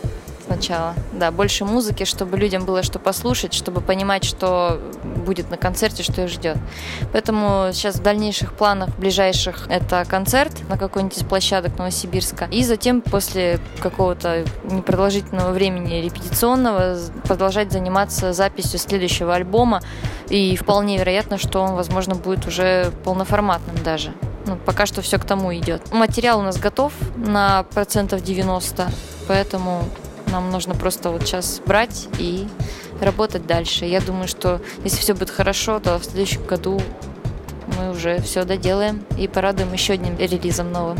сначала, 0.48 0.94
да, 1.12 1.30
больше 1.30 1.64
музыки, 1.64 2.04
чтобы 2.04 2.36
людям 2.38 2.64
было 2.64 2.82
что 2.82 2.98
послушать, 2.98 3.52
чтобы 3.52 3.80
понимать, 3.80 4.24
что 4.24 4.80
будет 5.26 5.50
на 5.50 5.56
концерте, 5.56 6.02
что 6.02 6.22
их 6.22 6.30
ждет. 6.30 6.56
Поэтому 7.12 7.70
сейчас 7.72 7.96
в 7.96 8.02
дальнейших 8.02 8.54
планах, 8.54 8.96
ближайших, 8.98 9.66
это 9.68 10.04
концерт 10.08 10.52
на 10.68 10.78
какой-нибудь 10.78 11.18
из 11.18 11.24
площадок 11.24 11.78
Новосибирска, 11.78 12.48
и 12.50 12.64
затем 12.64 13.02
после 13.02 13.60
какого-то 13.80 14.44
непродолжительного 14.64 15.52
времени 15.52 16.00
репетиционного 16.00 16.96
продолжать 17.24 17.70
заниматься 17.70 18.32
записью 18.32 18.78
следующего 18.78 19.34
альбома, 19.34 19.82
и 20.28 20.56
вполне 20.56 20.98
вероятно, 20.98 21.38
что 21.38 21.60
он, 21.60 21.74
возможно, 21.74 22.14
будет 22.14 22.46
уже 22.46 22.90
полноформатным 23.04 23.76
даже. 23.84 24.12
Ну, 24.48 24.56
пока 24.56 24.86
что 24.86 25.02
все 25.02 25.18
к 25.18 25.26
тому 25.26 25.54
идет. 25.54 25.92
Материал 25.92 26.38
у 26.40 26.42
нас 26.42 26.56
готов 26.58 26.94
на 27.16 27.64
процентов 27.64 28.22
90, 28.22 28.90
поэтому 29.26 29.84
нам 30.32 30.50
нужно 30.50 30.74
просто 30.74 31.10
вот 31.10 31.22
сейчас 31.22 31.60
брать 31.66 32.08
и 32.18 32.48
работать 33.02 33.46
дальше. 33.46 33.84
Я 33.84 34.00
думаю, 34.00 34.26
что 34.26 34.62
если 34.84 34.96
все 34.96 35.12
будет 35.12 35.28
хорошо, 35.28 35.80
то 35.80 35.98
в 35.98 36.04
следующем 36.04 36.46
году 36.46 36.80
мы 37.76 37.90
уже 37.90 38.22
все 38.22 38.44
доделаем 38.44 39.04
и 39.18 39.28
порадуем 39.28 39.70
еще 39.74 39.92
одним 39.92 40.16
релизом 40.16 40.72
новым. 40.72 40.98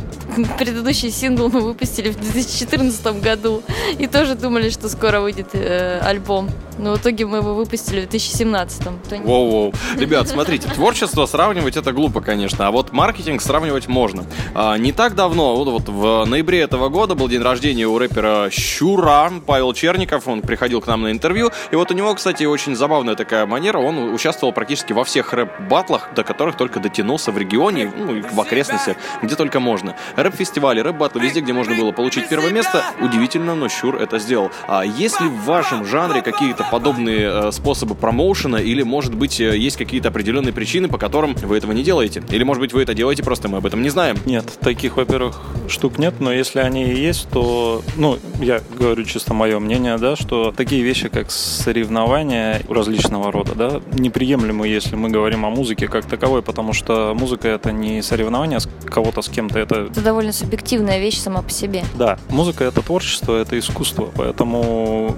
Предыдущий 0.59 1.11
сингл 1.11 1.49
мы 1.49 1.61
выпустили 1.61 2.11
в 2.11 2.18
2014 2.21 3.21
году 3.21 3.62
и 3.99 4.07
тоже 4.07 4.35
думали, 4.35 4.71
что 4.71 4.88
скоро 4.88 5.21
выйдет 5.21 5.49
э, 5.54 6.00
альбом. 6.00 6.50
Но 6.78 6.95
в 6.95 6.99
итоге 6.99 7.26
мы 7.26 7.38
его 7.38 7.54
выпустили 7.54 8.00
в 8.07 8.09
2017. 8.09 8.83
То 9.09 9.16
не- 9.16 9.25
Воу-воу. 9.25 9.75
Ребят, 9.99 10.28
смотрите, 10.28 10.68
творчество 10.68 11.26
сравнивать 11.26 11.76
это 11.76 11.92
глупо, 11.92 12.21
конечно, 12.21 12.68
а 12.68 12.71
вот 12.71 12.92
маркетинг 12.92 13.42
сравнивать 13.42 13.88
можно. 13.88 14.25
А, 14.54 14.76
не 14.78 14.92
так 14.92 15.14
давно, 15.16 15.57
вот, 15.57 15.88
в 15.88 16.25
ноябре 16.25 16.61
этого 16.61 16.88
года 16.88 17.14
был 17.16 17.28
день 17.28 17.42
рождения 17.42 17.87
у 17.87 17.99
рэпера 17.99 18.49
Щура, 18.50 19.33
Павел 19.47 19.73
Черников, 19.73 20.28
он 20.28 20.40
приходил 20.40 20.80
к 20.80 20.87
нам 20.87 21.02
на 21.02 21.11
интервью, 21.11 21.50
и 21.73 21.76
вот 21.76 21.90
у 21.90 21.95
него, 21.95 22.14
кстати, 22.14 22.45
очень 22.45 22.76
забавная 22.76 23.16
такая 23.16 23.45
манера, 23.47 23.78
он 23.78 24.14
участвовал 24.14 24.52
практически 24.52 24.92
во 24.92 25.02
всех 25.04 25.33
рэп-батлах, 25.33 26.11
до 26.14 26.23
которых 26.23 26.57
только 26.57 26.78
дотянулся 26.78 27.33
в 27.33 27.38
регионе, 27.38 27.92
ну, 27.97 28.14
и 28.16 28.23
в 28.23 28.40
окрестностях, 28.40 28.97
где 29.23 29.35
только 29.35 29.59
можно. 29.59 29.97
Рэп-фестивали, 30.28 30.80
рэп-батлы, 30.80 31.23
везде, 31.23 31.40
где 31.40 31.54
можно 31.54 31.75
было 31.75 31.90
получить 31.90 32.28
первое 32.28 32.52
место, 32.52 32.82
удивительно, 33.00 33.54
но 33.54 33.70
Щур 33.70 33.97
это 33.97 34.18
сделал. 34.18 34.50
А 34.66 34.85
есть 34.85 35.23
ли 35.23 35.28
в 35.28 35.44
вашем 35.44 35.87
жанре 35.87 36.20
какие-то 36.20 36.66
подобные 36.70 37.49
э, 37.49 37.52
способы 37.52 37.94
промоушена, 37.94 38.56
или, 38.56 38.82
может 38.82 39.14
быть, 39.14 39.40
э, 39.40 39.56
есть 39.56 39.78
какие-то 39.78 40.08
определенные 40.08 40.52
причины, 40.52 40.88
по 40.88 40.99
которым 40.99 41.32
вы 41.35 41.56
этого 41.56 41.73
не 41.73 41.82
делаете? 41.82 42.23
Или, 42.28 42.44
может 42.44 42.61
быть, 42.61 42.75
вы 42.75 42.82
это 42.82 42.92
делаете, 42.92 43.23
просто 43.23 43.49
мы 43.49 43.56
об 43.56 43.64
этом 43.64 43.80
не 43.80 43.88
знаем? 43.88 44.18
Нет, 44.26 44.44
таких, 44.61 44.99
во-первых, 44.99 45.40
штук 45.66 45.97
нет, 45.97 46.16
но 46.20 46.30
если 46.30 46.58
они 46.58 46.85
и 46.85 47.00
есть, 47.00 47.30
то, 47.30 47.80
ну, 47.97 48.18
я 48.38 48.61
говорю 48.78 49.04
чисто 49.04 49.32
мое 49.32 49.58
мнение, 49.61 49.97
да, 49.97 50.14
что 50.14 50.52
такие 50.54 50.82
вещи, 50.82 51.08
как 51.08 51.30
соревнования 51.30 52.61
различного 52.68 53.32
рода, 53.32 53.54
да, 53.54 53.80
неприемлемы, 53.99 54.68
если 54.68 54.94
мы 54.94 55.08
говорим 55.08 55.47
о 55.47 55.50
музыке 55.50 55.88
как 55.88 56.04
таковой, 56.04 56.42
потому 56.42 56.75
что 56.75 57.14
музыка 57.18 57.49
это 57.49 57.73
не 57.73 58.02
соревнование 58.02 58.61
с 58.61 58.68
кого-то 58.85 59.23
с 59.23 59.28
кем-то, 59.30 59.58
Это 59.58 59.88
довольно 60.08 60.32
субъективная 60.32 61.00
вещь 61.00 61.18
сама 61.18 61.42
по 61.42 61.50
себе. 61.50 61.84
да, 61.94 62.18
музыка 62.30 62.64
это 62.64 62.80
творчество, 62.80 63.36
это 63.36 63.58
искусство, 63.58 64.08
поэтому 64.16 65.14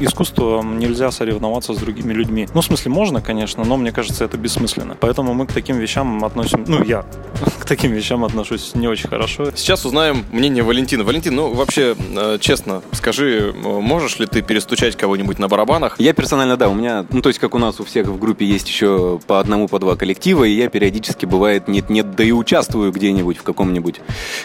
искусством 0.00 0.78
нельзя 0.78 1.10
соревноваться 1.10 1.72
с 1.72 1.78
другими 1.78 2.12
людьми. 2.12 2.46
Ну, 2.52 2.60
в 2.60 2.64
смысле, 2.64 2.90
можно, 2.90 3.22
конечно, 3.22 3.64
но 3.64 3.78
мне 3.78 3.90
кажется, 3.90 4.24
это 4.24 4.36
бессмысленно. 4.36 4.96
Поэтому 5.00 5.32
мы 5.32 5.46
к 5.46 5.52
таким 5.52 5.78
вещам 5.78 6.24
относим, 6.24 6.64
ну, 6.66 6.84
я 6.84 7.06
к 7.58 7.64
таким 7.64 7.92
вещам 7.92 8.22
отношусь 8.22 8.74
не 8.74 8.86
очень 8.86 9.08
хорошо. 9.08 9.50
Сейчас 9.54 9.86
узнаем 9.86 10.24
мнение 10.30 10.62
Валентина. 10.62 11.04
Валентин, 11.04 11.34
ну 11.36 11.54
вообще, 11.54 11.96
э, 12.16 12.38
честно, 12.38 12.82
скажи, 12.92 13.54
э, 13.54 13.80
можешь 13.80 14.18
ли 14.18 14.26
ты 14.26 14.42
перестучать 14.42 14.96
кого-нибудь 14.96 15.38
на 15.38 15.48
барабанах? 15.48 15.98
Я 15.98 16.12
персонально, 16.12 16.58
да, 16.58 16.68
у 16.68 16.74
меня, 16.74 17.06
ну, 17.10 17.22
то 17.22 17.30
есть, 17.30 17.38
как 17.38 17.54
у 17.54 17.58
нас 17.58 17.80
у 17.80 17.84
всех 17.84 18.08
в 18.08 18.18
группе 18.18 18.44
есть 18.44 18.68
еще 18.68 19.18
по 19.26 19.40
одному, 19.40 19.68
по 19.68 19.78
два 19.78 19.96
коллектива, 19.96 20.44
и 20.44 20.52
я 20.52 20.68
периодически, 20.68 21.24
бывает, 21.24 21.66
нет-нет, 21.68 22.14
да 22.14 22.24
и 22.24 22.32
участвую 22.32 22.92
где-нибудь 22.92 23.38
в 23.38 23.42
каком-нибудь 23.42 24.00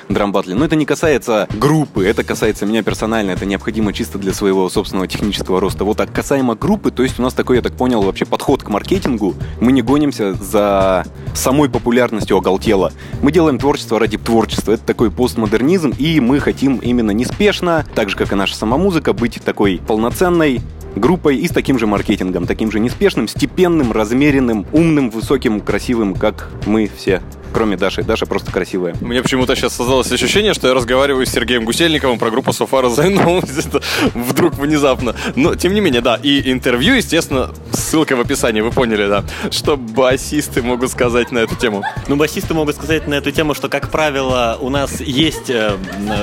драмбатле. 0.10 0.56
Но 0.56 0.66
это 0.66 0.76
не 0.76 0.86
касается 0.86 1.48
группы, 1.54 2.06
это 2.06 2.24
касается 2.24 2.66
меня 2.66 2.84
персонально, 2.84 3.32
это 3.32 3.46
необходимо 3.46 3.94
чисто 3.94 4.18
для 4.18 4.34
своего 4.34 4.70
собственного 4.70 5.08
технического 5.08 5.60
роста. 5.60 5.84
Вот, 5.84 6.00
а 6.02 6.08
касаемо 6.08 6.56
группы, 6.56 6.92
то 6.92 7.04
есть 7.04 7.20
у 7.20 7.24
нас 7.24 7.34
такой, 7.34 7.58
я 7.58 7.62
так 7.62 7.74
понял, 7.74 8.02
вообще 8.02 8.26
подход 8.26 8.64
к 8.64 8.70
маркетингу, 8.70 9.36
мы 9.60 9.72
не 9.72 9.82
гонимся 9.82 10.34
за 10.34 11.06
самой 11.34 11.70
популярностью 11.70 12.38
оголтела. 12.38 12.92
Мы 13.22 13.32
делаем 13.32 13.60
творчество 13.60 14.00
ради 14.00 14.18
творчества, 14.18 14.74
это 14.74 14.84
такой 14.84 15.12
постмодернизм, 15.12 15.94
и 15.98 16.20
мы 16.20 16.40
хотим 16.40 16.78
именно 16.78 17.12
неспешно, 17.12 17.86
так 17.96 18.10
же, 18.10 18.16
как 18.16 18.32
и 18.32 18.36
наша 18.36 18.56
сама 18.56 18.78
музыка, 18.78 19.14
быть 19.14 19.40
такой 19.44 19.82
полноценной, 19.86 20.62
группой 20.96 21.38
и 21.38 21.48
с 21.48 21.52
таким 21.52 21.80
же 21.80 21.88
маркетингом, 21.88 22.46
таким 22.46 22.72
же 22.72 22.80
неспешным, 22.80 23.28
степенным, 23.28 23.92
размеренным, 23.92 24.66
умным, 24.72 25.10
высоким, 25.10 25.62
красивым, 25.62 26.16
как 26.16 26.50
мы 26.66 26.90
все. 26.96 27.22
Кроме 27.54 27.78
Даши. 27.78 28.04
Даша 28.04 28.26
просто 28.26 28.52
красивая. 28.52 28.96
Мне 29.02 29.22
почему-то 29.22 29.56
сейчас 29.56 29.76
создалось 29.76 30.12
ощущение, 30.12 30.54
что 30.54 30.68
я 30.68 30.74
разговариваю 30.74 31.26
с 31.26 31.30
Сергеем 31.30 31.66
Гусельниковым 31.66 32.20
про 32.20 32.30
группу 32.30 32.54
Софара 32.54 32.90
Зайнул. 32.90 33.42
Вдруг 34.14 34.56
внезапно. 34.56 35.16
Но, 35.36 35.56
тем 35.56 35.74
не 35.74 35.82
менее, 35.82 36.02
да. 36.02 36.20
И 36.22 36.52
интервью, 36.52 36.96
естественно, 36.96 37.52
ссылка 37.72 38.16
в 38.16 38.22
описании, 38.22 38.62
вы 38.62 38.72
поняли, 38.72 39.08
да. 39.08 39.24
Что 39.52 39.78
басисты 39.78 40.62
могут 40.62 40.92
сказать 40.92 41.32
на 41.32 41.40
эту 41.40 41.56
тему. 41.56 41.84
Ну, 42.08 42.16
басисты 42.16 42.54
могут 42.54 42.76
сказать 42.76 43.08
на 43.08 43.16
эту 43.16 43.32
тему, 43.32 43.54
что, 43.54 43.70
как 43.70 43.90
правило, 43.90 44.58
у 44.60 44.70
нас 44.70 45.02
есть 45.02 45.50
э, 45.50 45.78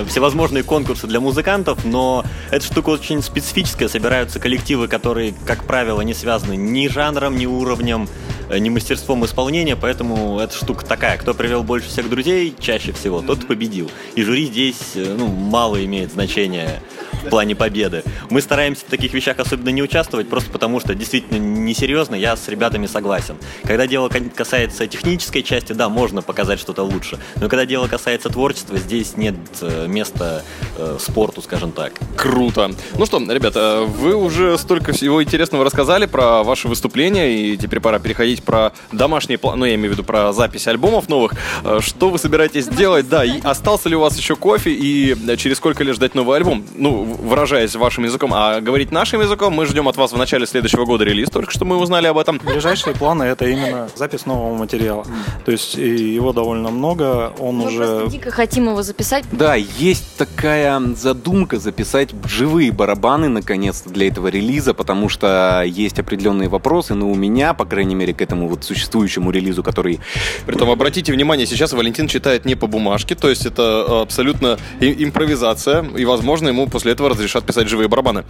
всевозможные 0.08 0.62
конкурсы 0.62 1.06
для 1.06 1.20
музыкантов, 1.20 1.84
но 1.84 2.24
эта 2.50 2.64
штука 2.64 2.90
очень 2.90 3.22
специфическая. 3.22 3.88
Собираются 3.88 4.38
коллективы, 4.38 4.88
которые, 4.88 5.34
как 5.46 5.64
правило, 5.64 6.00
не 6.02 6.14
связаны 6.14 6.56
ни 6.56 6.88
жанром, 6.88 7.36
ни 7.36 7.46
уровнем, 7.46 8.08
э, 8.48 8.58
ни 8.58 8.68
мастерством 8.68 9.24
исполнения, 9.24 9.76
поэтому 9.76 10.38
эта 10.38 10.54
штука 10.54 10.84
такая. 10.84 11.18
Кто 11.18 11.34
привел 11.34 11.62
больше 11.62 11.88
всех 11.88 12.08
друзей, 12.08 12.54
чаще 12.58 12.92
всего, 12.92 13.22
тот 13.22 13.46
победил. 13.46 13.90
И 14.14 14.22
жюри 14.22 14.46
здесь, 14.46 14.92
э, 14.94 15.14
ну, 15.18 15.26
мало 15.28 15.84
имеет 15.84 16.12
значения 16.12 16.82
в 17.26 17.30
плане 17.30 17.54
победы. 17.54 18.02
Мы 18.30 18.40
стараемся 18.40 18.84
в 18.86 18.88
таких 18.90 19.12
вещах 19.12 19.38
особенно 19.38 19.68
не 19.70 19.82
участвовать, 19.82 20.28
просто 20.28 20.50
потому 20.50 20.80
что 20.80 20.94
действительно 20.94 21.38
несерьезно, 21.38 22.14
я 22.14 22.36
с 22.36 22.48
ребятами 22.48 22.86
согласен. 22.86 23.36
Когда 23.64 23.86
дело 23.86 24.10
касается 24.34 24.86
технической 24.86 25.42
части, 25.42 25.72
да, 25.72 25.88
можно 25.88 26.22
показать 26.22 26.60
что-то 26.60 26.82
лучше. 26.82 27.18
Но 27.36 27.48
когда 27.48 27.66
дело 27.66 27.86
касается 27.88 28.28
творчества, 28.28 28.76
здесь 28.78 29.16
нет 29.16 29.34
э, 29.60 29.86
места 29.88 30.42
э, 30.78 30.96
спорту, 31.00 31.42
скажем 31.42 31.72
так. 31.72 31.92
Круто. 32.16 32.70
Ну 32.98 33.06
что, 33.06 33.18
ребята, 33.18 33.84
вы 33.86 34.14
уже 34.14 34.56
столько 34.58 34.92
всего 34.92 35.22
интересного 35.22 35.64
рассказали 35.64 36.06
про 36.06 36.42
ваши 36.42 36.68
выступления, 36.68 37.36
и 37.52 37.56
теперь 37.56 37.80
пора 37.80 37.98
переходить 37.98 38.42
про 38.42 38.72
домашние 38.92 39.38
планы, 39.38 39.56
ну, 39.58 39.64
я 39.66 39.74
имею 39.74 39.90
в 39.90 39.92
виду 39.94 40.04
про 40.04 40.32
запись 40.32 40.66
альбомов 40.68 41.08
новых. 41.08 41.32
Э, 41.64 41.80
Что 41.80 42.10
вы 42.10 42.18
собираетесь 42.18 42.66
делать? 42.68 43.08
Да, 43.08 43.24
остался 43.44 43.88
ли 43.88 43.96
у 43.96 44.00
вас 44.00 44.16
еще 44.16 44.36
кофе, 44.36 44.70
и 44.70 45.16
через 45.36 45.56
сколько 45.56 45.82
лет 45.84 45.96
ждать 45.96 46.14
новый 46.14 46.36
альбом? 46.36 46.64
Ну, 46.76 47.04
в- 47.04 47.15
выражаясь 47.18 47.74
вашим 47.74 48.04
языком, 48.04 48.32
а 48.34 48.60
говорить 48.60 48.90
нашим 48.90 49.20
языком, 49.20 49.54
мы 49.54 49.66
ждем 49.66 49.88
от 49.88 49.96
вас 49.96 50.12
в 50.12 50.16
начале 50.16 50.46
следующего 50.46 50.84
года 50.84 51.04
релиз, 51.04 51.28
только 51.30 51.50
что 51.50 51.64
мы 51.64 51.76
узнали 51.76 52.06
об 52.06 52.18
этом. 52.18 52.40
Ближайшие 52.44 52.94
планы 52.94 53.24
это 53.24 53.46
именно 53.46 53.88
запись 53.94 54.26
нового 54.26 54.54
материала. 54.54 55.04
То 55.44 55.52
есть 55.52 55.74
его 55.74 56.32
довольно 56.32 56.70
много, 56.70 57.32
он 57.38 57.56
Мы 57.56 57.66
уже... 57.66 58.06
дико 58.08 58.30
хотим 58.30 58.68
его 58.68 58.82
записать. 58.82 59.24
Да, 59.32 59.54
есть 59.54 60.16
такая 60.16 60.80
задумка 60.94 61.58
записать 61.58 62.10
живые 62.26 62.72
барабаны 62.72 63.28
наконец-то 63.28 63.90
для 63.90 64.08
этого 64.08 64.28
релиза, 64.28 64.74
потому 64.74 65.08
что 65.08 65.62
есть 65.66 65.98
определенные 65.98 66.48
вопросы, 66.48 66.94
но 66.94 67.10
у 67.10 67.14
меня, 67.14 67.54
по 67.54 67.64
крайней 67.64 67.94
мере, 67.94 68.14
к 68.14 68.20
этому 68.20 68.48
вот 68.48 68.64
существующему 68.64 69.30
релизу, 69.30 69.62
который... 69.62 70.00
Притом, 70.46 70.70
обратите 70.70 71.12
внимание, 71.12 71.46
сейчас 71.46 71.72
Валентин 71.72 72.08
читает 72.08 72.44
не 72.44 72.54
по 72.54 72.66
бумажке, 72.66 73.14
то 73.14 73.28
есть 73.28 73.46
это 73.46 74.02
абсолютно 74.02 74.58
импровизация, 74.80 75.84
и, 75.96 76.04
возможно, 76.04 76.48
ему 76.48 76.66
после 76.66 76.92
этого 76.92 77.05
этого 77.06 77.10
разрешат 77.10 77.44
писать 77.44 77.68
живые 77.68 77.88
барабаны. 77.88 78.24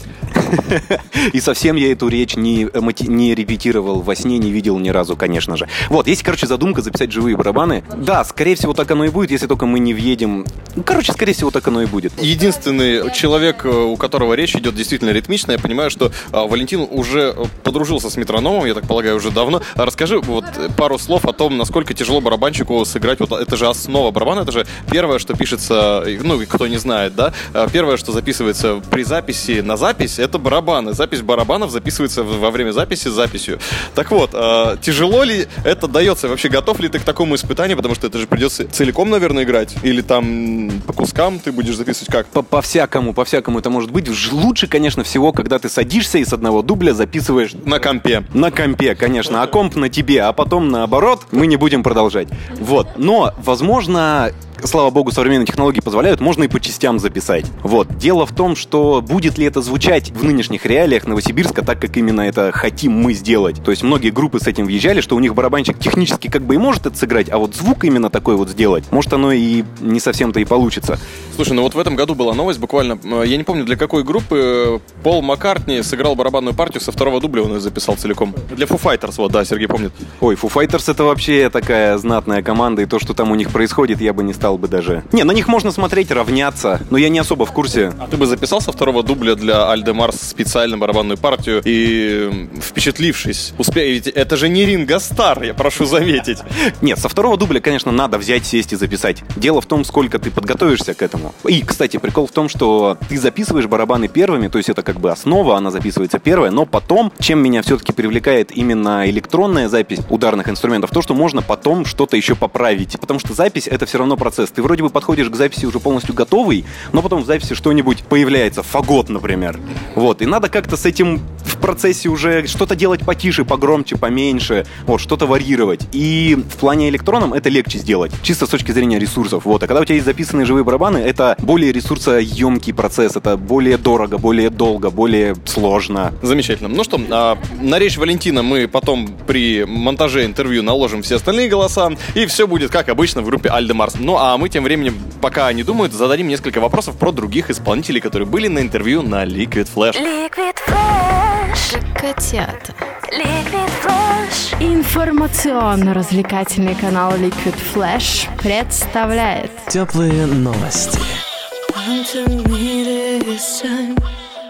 И 1.32 1.40
совсем 1.40 1.76
я 1.76 1.92
эту 1.92 2.08
речь 2.08 2.36
не, 2.36 2.64
эмоти- 2.64 3.08
не 3.08 3.34
репетировал 3.34 4.00
во 4.00 4.14
сне, 4.14 4.38
не 4.38 4.50
видел 4.50 4.78
ни 4.78 4.90
разу, 4.90 5.16
конечно 5.16 5.56
же. 5.56 5.68
Вот, 5.88 6.06
есть, 6.06 6.22
короче, 6.22 6.46
задумка 6.46 6.82
записать 6.82 7.10
живые 7.12 7.36
барабаны. 7.36 7.82
Да, 7.96 8.24
скорее 8.24 8.54
всего, 8.54 8.72
так 8.74 8.90
оно 8.90 9.04
и 9.04 9.08
будет, 9.08 9.30
если 9.30 9.46
только 9.46 9.66
мы 9.66 9.78
не 9.78 9.94
въедем... 9.94 10.44
Ну, 10.74 10.82
короче, 10.82 11.12
скорее 11.12 11.32
всего, 11.32 11.50
так 11.50 11.66
оно 11.68 11.82
и 11.82 11.86
будет. 11.86 12.12
Единственный 12.20 13.10
человек, 13.12 13.64
э, 13.64 13.68
у 13.68 13.96
которого 13.96 14.34
речь 14.34 14.54
идет 14.54 14.74
действительно 14.74 15.10
ритмично, 15.10 15.52
я 15.52 15.58
понимаю, 15.58 15.90
что 15.90 16.12
а, 16.32 16.46
Валентин 16.46 16.86
уже 16.90 17.34
э, 17.36 17.44
подружился 17.62 18.10
с 18.10 18.16
метрономом, 18.16 18.66
я 18.66 18.74
так 18.74 18.86
полагаю, 18.86 19.16
уже 19.16 19.30
давно. 19.30 19.62
А 19.74 19.86
Расскажи 19.86 20.18
вот 20.18 20.44
э, 20.56 20.68
пару 20.76 20.98
слов 20.98 21.24
о 21.24 21.32
том, 21.32 21.56
насколько 21.56 21.94
тяжело 21.94 22.20
барабанщику 22.20 22.84
сыграть. 22.84 23.20
Вот 23.20 23.32
это 23.32 23.56
же 23.56 23.68
основа 23.68 24.10
барабана, 24.10 24.40
это 24.40 24.52
же 24.52 24.66
первое, 24.90 25.18
что 25.18 25.34
пишется, 25.34 26.02
э, 26.06 26.18
ну, 26.22 26.40
кто 26.46 26.66
не 26.66 26.76
знает, 26.76 27.14
да, 27.14 27.32
а, 27.54 27.68
первое, 27.68 27.96
что 27.96 28.12
записывается 28.12 28.65
при 28.90 29.02
записи 29.02 29.60
на 29.60 29.76
запись, 29.76 30.18
это 30.18 30.38
барабаны. 30.38 30.92
Запись 30.92 31.22
барабанов 31.22 31.70
записывается 31.70 32.22
во 32.22 32.50
время 32.50 32.72
записи 32.72 33.08
с 33.08 33.12
записью. 33.12 33.58
Так 33.94 34.10
вот, 34.10 34.30
а, 34.34 34.76
тяжело 34.76 35.22
ли 35.22 35.46
это 35.64 35.88
дается? 35.88 36.28
Вообще 36.28 36.48
готов 36.48 36.80
ли 36.80 36.88
ты 36.88 36.98
к 36.98 37.02
такому 37.02 37.34
испытанию? 37.34 37.76
Потому 37.76 37.94
что 37.94 38.06
это 38.06 38.18
же 38.18 38.26
придется 38.26 38.68
целиком, 38.70 39.10
наверное, 39.10 39.44
играть. 39.44 39.74
Или 39.82 40.02
там 40.02 40.70
по 40.86 40.92
кускам 40.92 41.38
ты 41.38 41.52
будешь 41.52 41.76
записывать 41.76 42.10
как? 42.10 42.26
По- 42.28 42.42
По-всякому, 42.42 43.12
по-всякому 43.12 43.58
это 43.58 43.70
может 43.70 43.90
быть. 43.90 44.08
Лучше, 44.32 44.66
конечно, 44.66 45.04
всего, 45.04 45.32
когда 45.32 45.58
ты 45.58 45.68
садишься 45.68 46.18
и 46.18 46.24
с 46.24 46.32
одного 46.32 46.62
дубля 46.62 46.94
записываешь... 46.94 47.52
На 47.64 47.78
компе. 47.78 48.24
На 48.34 48.50
компе, 48.50 48.94
конечно. 48.94 49.42
А 49.42 49.46
комп 49.46 49.76
на 49.76 49.88
тебе, 49.88 50.22
а 50.22 50.32
потом 50.32 50.68
наоборот. 50.68 51.26
Мы 51.32 51.46
не 51.46 51.56
будем 51.56 51.82
продолжать. 51.82 52.28
Вот. 52.60 52.88
Но, 52.96 53.34
возможно, 53.38 54.32
слава 54.64 54.90
богу, 54.90 55.10
современные 55.12 55.46
технологии 55.46 55.80
позволяют, 55.80 56.20
можно 56.20 56.44
и 56.44 56.48
по 56.48 56.60
частям 56.60 56.98
записать. 56.98 57.46
Вот. 57.62 57.96
Дело 57.98 58.26
в 58.26 58.34
том, 58.34 58.56
что 58.56 59.02
будет 59.06 59.38
ли 59.38 59.46
это 59.46 59.62
звучать 59.62 60.10
в 60.10 60.24
нынешних 60.24 60.66
реалиях 60.66 61.06
Новосибирска 61.06 61.62
так, 61.62 61.80
как 61.80 61.96
именно 61.96 62.22
это 62.22 62.52
хотим 62.52 62.92
мы 62.92 63.14
сделать. 63.14 63.62
То 63.62 63.70
есть 63.70 63.82
многие 63.82 64.10
группы 64.10 64.40
с 64.40 64.46
этим 64.46 64.66
въезжали, 64.66 65.00
что 65.00 65.16
у 65.16 65.20
них 65.20 65.34
барабанщик 65.34 65.78
технически 65.78 66.28
как 66.28 66.42
бы 66.42 66.54
и 66.54 66.58
может 66.58 66.86
это 66.86 66.96
сыграть, 66.96 67.30
а 67.30 67.38
вот 67.38 67.54
звук 67.54 67.84
именно 67.84 68.10
такой 68.10 68.36
вот 68.36 68.48
сделать, 68.48 68.84
может 68.90 69.12
оно 69.12 69.32
и 69.32 69.64
не 69.80 70.00
совсем-то 70.00 70.40
и 70.40 70.44
получится. 70.44 70.98
Слушай, 71.34 71.52
ну 71.52 71.62
вот 71.62 71.74
в 71.74 71.78
этом 71.78 71.96
году 71.96 72.14
была 72.14 72.34
новость 72.34 72.60
буквально, 72.60 72.98
я 73.24 73.36
не 73.36 73.44
помню 73.44 73.64
для 73.64 73.76
какой 73.76 74.04
группы, 74.04 74.80
э, 74.82 75.02
Пол 75.02 75.22
Маккартни 75.22 75.82
сыграл 75.82 76.14
барабанную 76.14 76.54
партию 76.54 76.80
со 76.80 76.92
второго 76.92 77.20
дубля, 77.20 77.42
он 77.42 77.54
ее 77.54 77.60
записал 77.60 77.96
целиком. 77.96 78.34
Для 78.50 78.66
Foo 78.66 78.80
Fighters, 78.80 79.14
вот, 79.18 79.32
да, 79.32 79.44
Сергей 79.44 79.68
помнит. 79.68 79.92
Ой, 80.20 80.34
Foo 80.34 80.52
Fighters 80.52 80.90
это 80.90 81.04
вообще 81.04 81.50
такая 81.50 81.98
знатная 81.98 82.42
команда, 82.42 82.82
и 82.82 82.86
то, 82.86 82.98
что 82.98 83.12
там 83.12 83.30
у 83.32 83.34
них 83.34 83.50
происходит, 83.50 84.00
я 84.00 84.12
бы 84.12 84.22
не 84.22 84.32
стал 84.32 84.45
бы 84.54 84.68
даже... 84.68 85.04
Не, 85.12 85.24
на 85.24 85.32
них 85.32 85.48
можно 85.48 85.72
смотреть, 85.72 86.10
равняться, 86.10 86.80
но 86.90 86.98
я 86.98 87.08
не 87.08 87.18
особо 87.18 87.46
в 87.46 87.52
курсе. 87.52 87.92
А 87.98 88.06
ты 88.06 88.16
бы 88.16 88.26
записал 88.26 88.60
со 88.60 88.72
второго 88.72 89.02
дубля 89.02 89.34
для 89.34 89.70
Альде 89.70 89.92
Марс 89.92 90.20
специально 90.20 90.78
барабанную 90.78 91.18
партию 91.18 91.62
и, 91.64 92.48
впечатлившись, 92.60 93.54
успе... 93.58 93.92
ведь 93.92 94.06
это 94.06 94.36
же 94.36 94.48
не 94.48 94.64
Ринго 94.64 94.98
Стар, 94.98 95.42
я 95.42 95.54
прошу 95.54 95.84
заметить. 95.86 96.38
Нет, 96.80 96.98
со 96.98 97.08
второго 97.08 97.36
дубля, 97.36 97.60
конечно, 97.60 97.92
надо 97.92 98.18
взять, 98.18 98.46
сесть 98.46 98.72
и 98.72 98.76
записать. 98.76 99.22
Дело 99.36 99.60
в 99.60 99.66
том, 99.66 99.84
сколько 99.84 100.18
ты 100.18 100.30
подготовишься 100.30 100.94
к 100.94 101.02
этому. 101.02 101.34
И, 101.46 101.62
кстати, 101.62 101.96
прикол 101.96 102.26
в 102.26 102.32
том, 102.32 102.48
что 102.48 102.96
ты 103.08 103.18
записываешь 103.18 103.66
барабаны 103.66 104.08
первыми, 104.08 104.48
то 104.48 104.58
есть 104.58 104.68
это 104.68 104.82
как 104.82 105.00
бы 105.00 105.10
основа, 105.10 105.56
она 105.56 105.70
записывается 105.70 106.18
первая, 106.18 106.50
но 106.50 106.66
потом, 106.66 107.12
чем 107.18 107.40
меня 107.40 107.62
все-таки 107.62 107.92
привлекает 107.92 108.56
именно 108.56 109.08
электронная 109.08 109.68
запись 109.68 110.00
ударных 110.10 110.48
инструментов, 110.48 110.90
то, 110.90 111.02
что 111.02 111.14
можно 111.14 111.42
потом 111.42 111.84
что-то 111.84 112.16
еще 112.16 112.34
поправить. 112.34 112.98
Потому 113.00 113.18
что 113.18 113.34
запись— 113.34 113.66
это 113.70 113.86
все 113.86 113.98
равно 113.98 114.16
процесс. 114.16 114.35
Ты 114.44 114.62
вроде 114.62 114.82
бы 114.82 114.90
подходишь 114.90 115.30
к 115.30 115.34
записи 115.36 115.66
уже 115.66 115.80
полностью 115.80 116.14
готовый, 116.14 116.64
но 116.92 117.02
потом 117.02 117.22
в 117.22 117.26
записи 117.26 117.54
что-нибудь 117.54 118.02
появляется, 118.02 118.62
фагот, 118.62 119.08
например. 119.08 119.58
Вот, 119.94 120.22
и 120.22 120.26
надо 120.26 120.48
как-то 120.48 120.76
с 120.76 120.84
этим 120.84 121.20
в 121.44 121.58
процессе 121.58 122.08
уже 122.08 122.46
что-то 122.46 122.76
делать 122.76 123.00
потише, 123.00 123.44
погромче, 123.44 123.96
поменьше, 123.96 124.66
вот, 124.86 125.00
что-то 125.00 125.26
варьировать. 125.26 125.88
И 125.92 126.36
в 126.36 126.56
плане 126.58 126.88
электроном 126.88 127.32
это 127.32 127.48
легче 127.48 127.78
сделать, 127.78 128.12
чисто 128.22 128.46
с 128.46 128.50
точки 128.50 128.72
зрения 128.72 128.98
ресурсов. 128.98 129.44
Вот, 129.44 129.62
а 129.62 129.66
когда 129.66 129.80
у 129.80 129.84
тебя 129.84 129.94
есть 129.94 130.06
записанные 130.06 130.44
живые 130.44 130.64
барабаны, 130.64 130.98
это 130.98 131.36
более 131.38 131.72
ресурсоемкий 131.72 132.74
процесс, 132.74 133.16
это 133.16 133.36
более 133.36 133.78
дорого, 133.78 134.18
более 134.18 134.50
долго, 134.50 134.90
более 134.90 135.34
сложно. 135.46 136.12
Замечательно. 136.22 136.68
Ну 136.68 136.84
что, 136.84 137.00
а, 137.10 137.38
на 137.60 137.78
речь 137.78 137.96
Валентина 137.96 138.42
мы 138.42 138.68
потом 138.68 139.08
при 139.26 139.64
монтаже 139.64 140.24
интервью 140.24 140.62
наложим 140.62 141.02
все 141.02 141.16
остальные 141.16 141.48
голоса, 141.48 141.90
и 142.14 142.26
все 142.26 142.46
будет 142.46 142.70
как 142.70 142.88
обычно 142.88 143.22
в 143.22 143.26
группе 143.26 143.48
Альде 143.48 143.72
Марс. 143.72 143.94
Ну 143.98 144.16
а 144.18 144.25
мы 144.36 144.48
тем 144.48 144.64
временем, 144.64 144.98
пока 145.20 145.46
они 145.46 145.62
думают, 145.62 145.92
зададим 145.92 146.26
несколько 146.28 146.60
вопросов 146.60 146.96
про 146.96 147.12
других 147.12 147.50
исполнителей, 147.50 148.00
которые 148.00 148.26
были 148.26 148.48
на 148.48 148.58
интервью 148.60 149.02
на 149.02 149.24
Liquid 149.24 149.68
Flash. 149.74 149.94
Liquid 149.94 150.56
Flash. 150.66 151.78
Котята. 151.94 152.74
Liquid 153.12 153.70
Flash. 153.84 154.56
Информационно-развлекательный 154.60 156.74
канал 156.74 157.12
Liquid 157.12 157.54
Flash 157.74 158.26
представляет 158.42 159.52
Теплые 159.68 160.26
новости. 160.26 160.98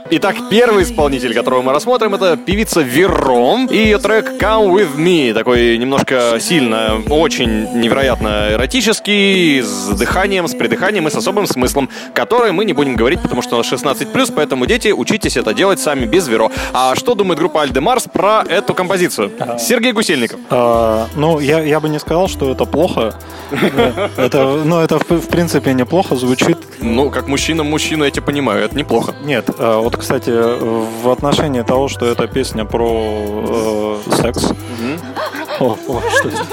Итак, 0.08 0.36
первый 0.50 0.84
исполнитель, 0.84 1.34
которого 1.34 1.62
мы 1.62 1.72
рассмотрим, 1.72 2.14
это 2.14 2.36
певица 2.36 2.80
Вером 2.80 3.66
и 3.66 3.76
ее 3.76 3.98
трек 3.98 4.40
Come 4.40 4.72
With 4.72 4.96
Me. 4.96 5.34
Такой 5.34 5.76
немножко 5.78 6.38
сильно, 6.38 7.02
очень 7.10 7.80
невероятно 7.80 8.52
эротический, 8.52 9.62
с 9.62 9.88
дыханием, 9.88 10.46
с 10.46 10.54
придыханием 10.54 11.08
и 11.08 11.10
с 11.10 11.16
особым 11.16 11.46
смыслом, 11.48 11.88
который 12.14 12.52
мы 12.52 12.64
не 12.64 12.72
будем 12.72 12.94
говорить, 12.94 13.20
потому 13.20 13.42
что 13.42 13.56
у 13.56 13.58
нас 13.58 13.72
16+, 13.72 14.32
поэтому, 14.34 14.66
дети, 14.66 14.88
учитесь 14.88 15.36
это 15.36 15.52
делать 15.52 15.80
сами 15.80 16.06
без 16.06 16.28
Веро. 16.28 16.50
А 16.72 16.94
что 16.94 17.14
думает 17.14 17.40
группа 17.40 17.62
Альде 17.62 17.80
Марс 17.80 18.04
про 18.04 18.44
эту 18.48 18.74
композицию? 18.74 19.32
Сергей 19.58 19.92
Гусельников. 19.92 20.38
А, 20.50 21.08
ну, 21.16 21.40
я, 21.40 21.60
я 21.60 21.80
бы 21.80 21.88
не 21.88 21.98
сказал, 21.98 22.28
что 22.28 22.52
это 22.52 22.64
плохо. 22.64 23.14
Э, 23.50 24.08
Это, 24.16 24.60
ну, 24.64 24.80
это 24.80 24.98
в, 24.98 25.28
принципе 25.28 25.74
неплохо 25.74 26.16
звучит. 26.16 26.58
Ну, 26.80 27.10
как 27.10 27.26
мужчина 27.28 27.64
мужчину, 27.64 28.04
я 28.04 28.10
тебя 28.10 28.22
понимаю, 28.22 28.64
это 28.64 28.76
неплохо. 28.76 29.14
Нет, 29.24 29.50
а, 29.58 29.80
вот, 29.96 30.02
кстати, 30.02 30.30
в 30.30 31.10
отношении 31.10 31.62
того, 31.62 31.88
что 31.88 32.06
это 32.06 32.26
песня 32.26 32.64
про 32.64 33.98
э, 34.06 34.16
секс. 34.22 34.52
О, 35.58 35.76
о, 35.88 36.00
что 36.18 36.28
это? 36.28 36.46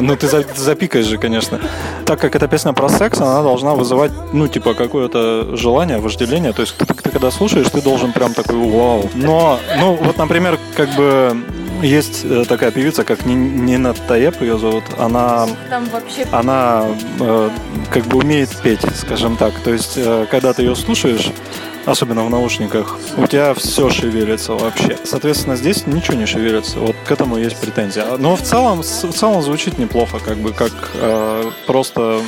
Ну, 0.00 0.14
ты 0.16 0.26
за- 0.26 0.44
запикаешь 0.56 1.06
же, 1.06 1.16
конечно. 1.16 1.60
Так 2.04 2.20
как 2.20 2.36
эта 2.36 2.46
песня 2.46 2.72
про 2.74 2.88
секс, 2.90 3.20
она 3.20 3.42
должна 3.42 3.74
вызывать, 3.74 4.12
ну, 4.32 4.48
типа, 4.48 4.74
какое-то 4.74 5.56
желание, 5.56 5.98
вожделение. 5.98 6.52
То 6.52 6.60
есть, 6.62 6.76
ты, 6.76 6.84
ты 6.84 7.10
когда 7.10 7.30
слушаешь, 7.30 7.70
ты 7.70 7.80
должен 7.80 8.12
прям 8.12 8.34
такой 8.34 8.56
вау. 8.56 9.08
Но, 9.14 9.58
ну, 9.78 9.94
вот, 9.94 10.18
например, 10.18 10.58
как 10.76 10.90
бы 10.96 11.36
есть 11.82 12.20
э, 12.24 12.44
такая 12.46 12.70
певица, 12.70 13.04
как 13.04 13.24
Ни- 13.24 13.32
Нина 13.34 13.94
Таеп 13.94 14.42
ее 14.42 14.58
зовут. 14.58 14.84
Она 14.98 15.46
Там 15.70 15.86
вообще... 15.86 16.26
она 16.32 16.84
э, 17.20 17.50
как 17.90 18.04
бы 18.04 18.18
умеет 18.18 18.50
петь, 18.62 18.80
скажем 18.96 19.36
так. 19.36 19.54
То 19.60 19.72
есть, 19.72 19.94
э, 19.96 20.26
когда 20.30 20.52
ты 20.52 20.62
ее 20.62 20.76
слушаешь, 20.76 21.30
особенно 21.86 22.24
в 22.24 22.30
наушниках, 22.30 22.98
у 23.16 23.26
тебя 23.26 23.54
все 23.54 23.90
шевелится 23.90 24.54
вообще. 24.54 24.96
Соответственно, 25.04 25.56
здесь 25.56 25.86
ничего 25.86 26.16
не 26.16 26.26
шевелится. 26.26 26.78
Вот 26.78 26.96
к 27.06 27.10
этому 27.10 27.36
есть 27.36 27.60
претензия. 27.60 28.16
Но 28.18 28.36
в 28.36 28.42
целом, 28.42 28.82
в 28.82 29.12
целом 29.12 29.42
звучит 29.42 29.78
неплохо, 29.78 30.18
как 30.18 30.38
бы 30.38 30.52
как 30.52 30.72
э, 30.94 31.50
просто 31.66 32.20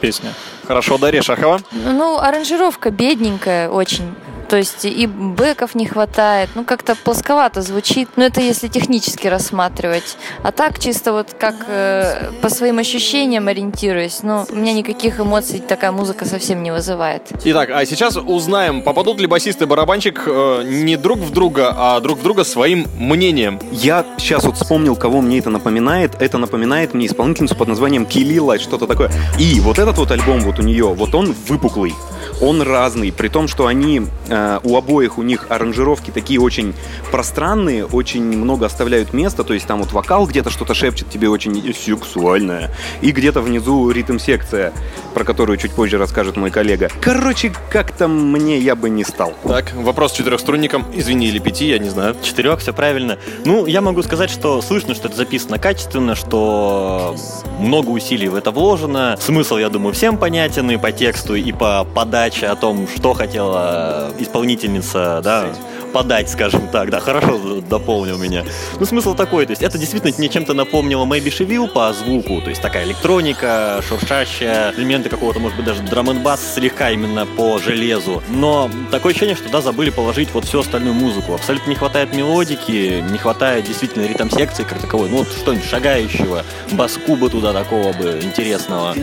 песня. 0.00 0.32
Хорошо, 0.66 0.98
Дарья 0.98 1.22
Шахова. 1.22 1.60
Ну, 1.72 2.18
аранжировка 2.18 2.90
бедненькая 2.90 3.68
очень. 3.68 4.14
То 4.48 4.56
есть 4.56 4.84
и 4.84 5.06
бэков 5.06 5.74
не 5.74 5.86
хватает, 5.86 6.50
ну 6.54 6.64
как-то 6.64 6.94
плосковато 6.94 7.62
звучит, 7.62 8.08
но 8.16 8.24
это 8.24 8.40
если 8.40 8.68
технически 8.68 9.26
рассматривать. 9.26 10.16
А 10.42 10.52
так 10.52 10.78
чисто 10.78 11.12
вот 11.12 11.28
как 11.38 11.54
э, 11.68 12.30
по 12.42 12.48
своим 12.48 12.78
ощущениям 12.78 13.48
ориентируясь, 13.48 14.22
ну 14.22 14.46
у 14.48 14.54
меня 14.54 14.72
никаких 14.72 15.20
эмоций 15.20 15.60
такая 15.60 15.92
музыка 15.92 16.24
совсем 16.24 16.62
не 16.62 16.70
вызывает. 16.70 17.22
Итак, 17.44 17.70
а 17.72 17.84
сейчас 17.86 18.16
узнаем, 18.16 18.82
попадут 18.82 19.20
ли 19.20 19.26
басист 19.26 19.62
и 19.62 19.66
барабанщик 19.66 20.22
э, 20.26 20.62
не 20.64 20.96
друг 20.96 21.18
в 21.18 21.32
друга, 21.32 21.74
а 21.76 22.00
друг 22.00 22.18
в 22.18 22.22
друга 22.22 22.44
своим 22.44 22.86
мнением. 22.98 23.58
Я 23.72 24.04
сейчас 24.18 24.44
вот 24.44 24.56
вспомнил, 24.56 24.96
кого 24.96 25.20
мне 25.20 25.38
это 25.38 25.50
напоминает. 25.50 26.12
Это 26.20 26.38
напоминает 26.38 26.94
мне 26.94 27.06
исполнительницу 27.06 27.56
под 27.56 27.68
названием 27.68 28.06
Килила, 28.06 28.58
что-то 28.58 28.86
такое. 28.86 29.10
И 29.38 29.60
вот 29.60 29.78
этот 29.78 29.98
вот 29.98 30.10
альбом 30.10 30.40
вот 30.40 30.58
у 30.58 30.62
нее, 30.62 30.86
вот 30.94 31.14
он 31.14 31.34
выпуклый, 31.48 31.94
он 32.40 32.62
разный, 32.62 33.12
при 33.12 33.28
том, 33.28 33.48
что 33.48 33.66
они 33.66 34.02
э, 34.28 34.60
у 34.62 34.76
обоих 34.76 35.18
у 35.18 35.22
них 35.22 35.46
аранжировки 35.48 36.10
такие 36.10 36.40
очень 36.40 36.74
пространные, 37.10 37.86
очень 37.86 38.22
много 38.22 38.66
оставляют 38.66 39.12
места, 39.12 39.44
то 39.44 39.54
есть 39.54 39.66
там 39.66 39.80
вот 39.80 39.92
вокал 39.92 40.26
где-то 40.26 40.50
что-то 40.50 40.74
шепчет 40.74 41.08
тебе 41.10 41.28
очень 41.28 41.74
сексуальное, 41.74 42.70
и 43.00 43.10
где-то 43.12 43.40
внизу 43.40 43.90
ритм-секция, 43.90 44.72
про 45.14 45.24
которую 45.24 45.56
чуть 45.56 45.72
позже 45.72 45.98
расскажет 45.98 46.36
мой 46.36 46.50
коллега. 46.50 46.90
Короче, 47.00 47.52
как-то 47.70 48.08
мне 48.08 48.58
я 48.58 48.74
бы 48.74 48.90
не 48.90 49.04
стал. 49.04 49.34
Так, 49.44 49.72
вопрос 49.74 50.12
с 50.12 50.16
четырехструнником. 50.16 50.84
Извини, 50.94 51.28
или 51.28 51.38
пяти, 51.38 51.68
я 51.68 51.78
не 51.78 51.88
знаю. 51.88 52.16
Четырех, 52.22 52.60
все 52.60 52.72
правильно. 52.72 53.18
Ну, 53.44 53.66
я 53.66 53.80
могу 53.80 54.02
сказать, 54.02 54.30
что 54.30 54.60
слышно, 54.60 54.94
что 54.94 55.08
это 55.08 55.16
записано 55.16 55.58
качественно, 55.58 56.14
что 56.14 57.16
много 57.58 57.90
усилий 57.90 58.28
в 58.28 58.34
это 58.34 58.50
вложено. 58.50 59.16
Смысл, 59.20 59.56
я 59.56 59.68
думаю, 59.68 59.94
всем 59.94 60.18
понятен 60.18 60.70
и 60.70 60.76
по 60.76 60.92
тексту, 60.92 61.34
и 61.34 61.52
по 61.52 61.84
подаче 61.84 62.25
о 62.26 62.56
том, 62.56 62.88
что 62.88 63.14
хотела 63.14 64.10
исполнительница, 64.18 65.20
да, 65.22 65.46
подать, 65.92 66.30
скажем 66.30 66.68
так, 66.68 66.90
да, 66.90 67.00
хорошо 67.00 67.60
дополнил 67.60 68.18
меня. 68.18 68.44
Ну, 68.78 68.86
смысл 68.86 69.14
такой, 69.14 69.46
то 69.46 69.52
есть 69.52 69.62
это 69.62 69.78
действительно 69.78 70.12
мне 70.18 70.28
чем-то 70.28 70.54
напомнило 70.54 71.04
Maybe 71.04 71.26
She 71.26 71.46
Will 71.46 71.68
по 71.68 71.92
звуку, 71.92 72.40
то 72.40 72.50
есть 72.50 72.62
такая 72.62 72.84
электроника, 72.84 73.82
шуршащая, 73.88 74.72
элементы 74.76 75.08
какого-то, 75.08 75.40
может 75.40 75.56
быть, 75.56 75.66
даже 75.66 75.82
драм 75.82 76.10
н 76.10 76.22
бас 76.22 76.54
слегка 76.54 76.90
именно 76.90 77.26
по 77.26 77.58
железу. 77.58 78.22
Но 78.28 78.70
такое 78.90 79.12
ощущение, 79.12 79.36
что, 79.36 79.48
да, 79.48 79.60
забыли 79.60 79.90
положить 79.90 80.28
вот 80.32 80.44
всю 80.44 80.60
остальную 80.60 80.94
музыку. 80.94 81.34
Абсолютно 81.34 81.70
не 81.70 81.76
хватает 81.76 82.14
мелодики, 82.14 83.02
не 83.10 83.18
хватает 83.18 83.64
действительно 83.64 84.06
ритм-секции 84.06 84.64
как 84.64 84.80
таковой, 84.80 85.08
ну, 85.08 85.18
вот 85.18 85.28
что-нибудь 85.28 85.68
шагающего, 85.68 86.44
бас-куба 86.72 87.28
туда 87.30 87.52
такого 87.52 87.92
бы 87.92 88.20
интересного. 88.22 88.94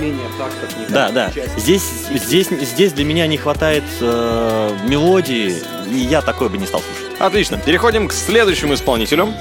Да, 0.89 1.09
да. 1.11 1.31
Здесь, 1.57 1.83
здесь, 2.13 2.47
здесь 2.49 2.93
для 2.93 3.05
меня 3.05 3.27
не 3.27 3.37
хватает 3.37 3.83
э, 4.01 4.71
мелодии, 4.87 5.55
я 5.91 6.21
такой 6.21 6.49
бы 6.49 6.57
не 6.57 6.65
стал 6.65 6.81
слушать. 6.81 7.19
Отлично. 7.19 7.57
Переходим 7.57 8.07
к 8.07 8.13
следующему 8.13 8.73
исполнителю. 8.73 9.33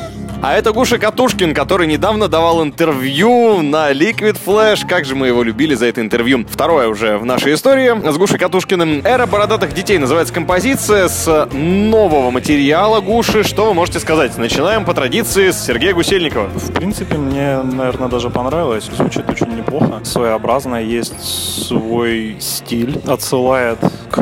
А 0.45 0.55
это 0.55 0.73
Гуша 0.73 0.99
Катушкин, 0.99 1.55
который 1.55 1.87
недавно 1.87 2.27
давал 2.27 2.65
интервью 2.65 3.63
на 3.63 3.93
Liquid 3.93 4.37
Flash. 4.45 4.85
Как 4.89 5.05
же 5.05 5.15
мы 5.15 5.29
его 5.29 5.45
любили 5.45 5.77
за 5.77 5.87
это 5.87 6.01
интервью. 6.01 6.45
Второе 6.51 6.89
уже 6.89 7.17
в 7.17 7.25
нашей 7.25 7.55
истории 7.55 8.11
с 8.11 8.17
Гушей 8.19 8.39
Катушкиным. 8.39 9.03
«Эра 9.05 9.27
бородатых 9.27 9.73
детей» 9.73 9.99
называется 9.99 10.35
композиция 10.35 11.07
с 11.07 11.49
нового 11.53 12.33
материала 12.33 13.01
Гуши. 13.01 13.45
Что 13.45 13.67
вы 13.67 13.75
можете 13.75 14.01
сказать? 14.01 14.37
Начинаем 14.37 14.85
по 14.85 14.95
традиции 14.95 15.53
с 15.53 15.65
Сергея 15.65 15.95
Гусельникова. 15.95 16.49
В 16.49 16.73
принципе, 16.73 17.19
мне, 17.19 17.63
наверное, 17.63 18.09
даже 18.09 18.29
понравилось. 18.29 18.91
Звучит 18.97 19.31
очень 19.31 19.57
неплохо. 19.57 20.01
Своеобразно, 20.03 20.83
есть 20.83 21.23
свой 21.23 22.37
стиль. 22.41 23.01
Отсылает 23.07 23.79
к 24.11 24.21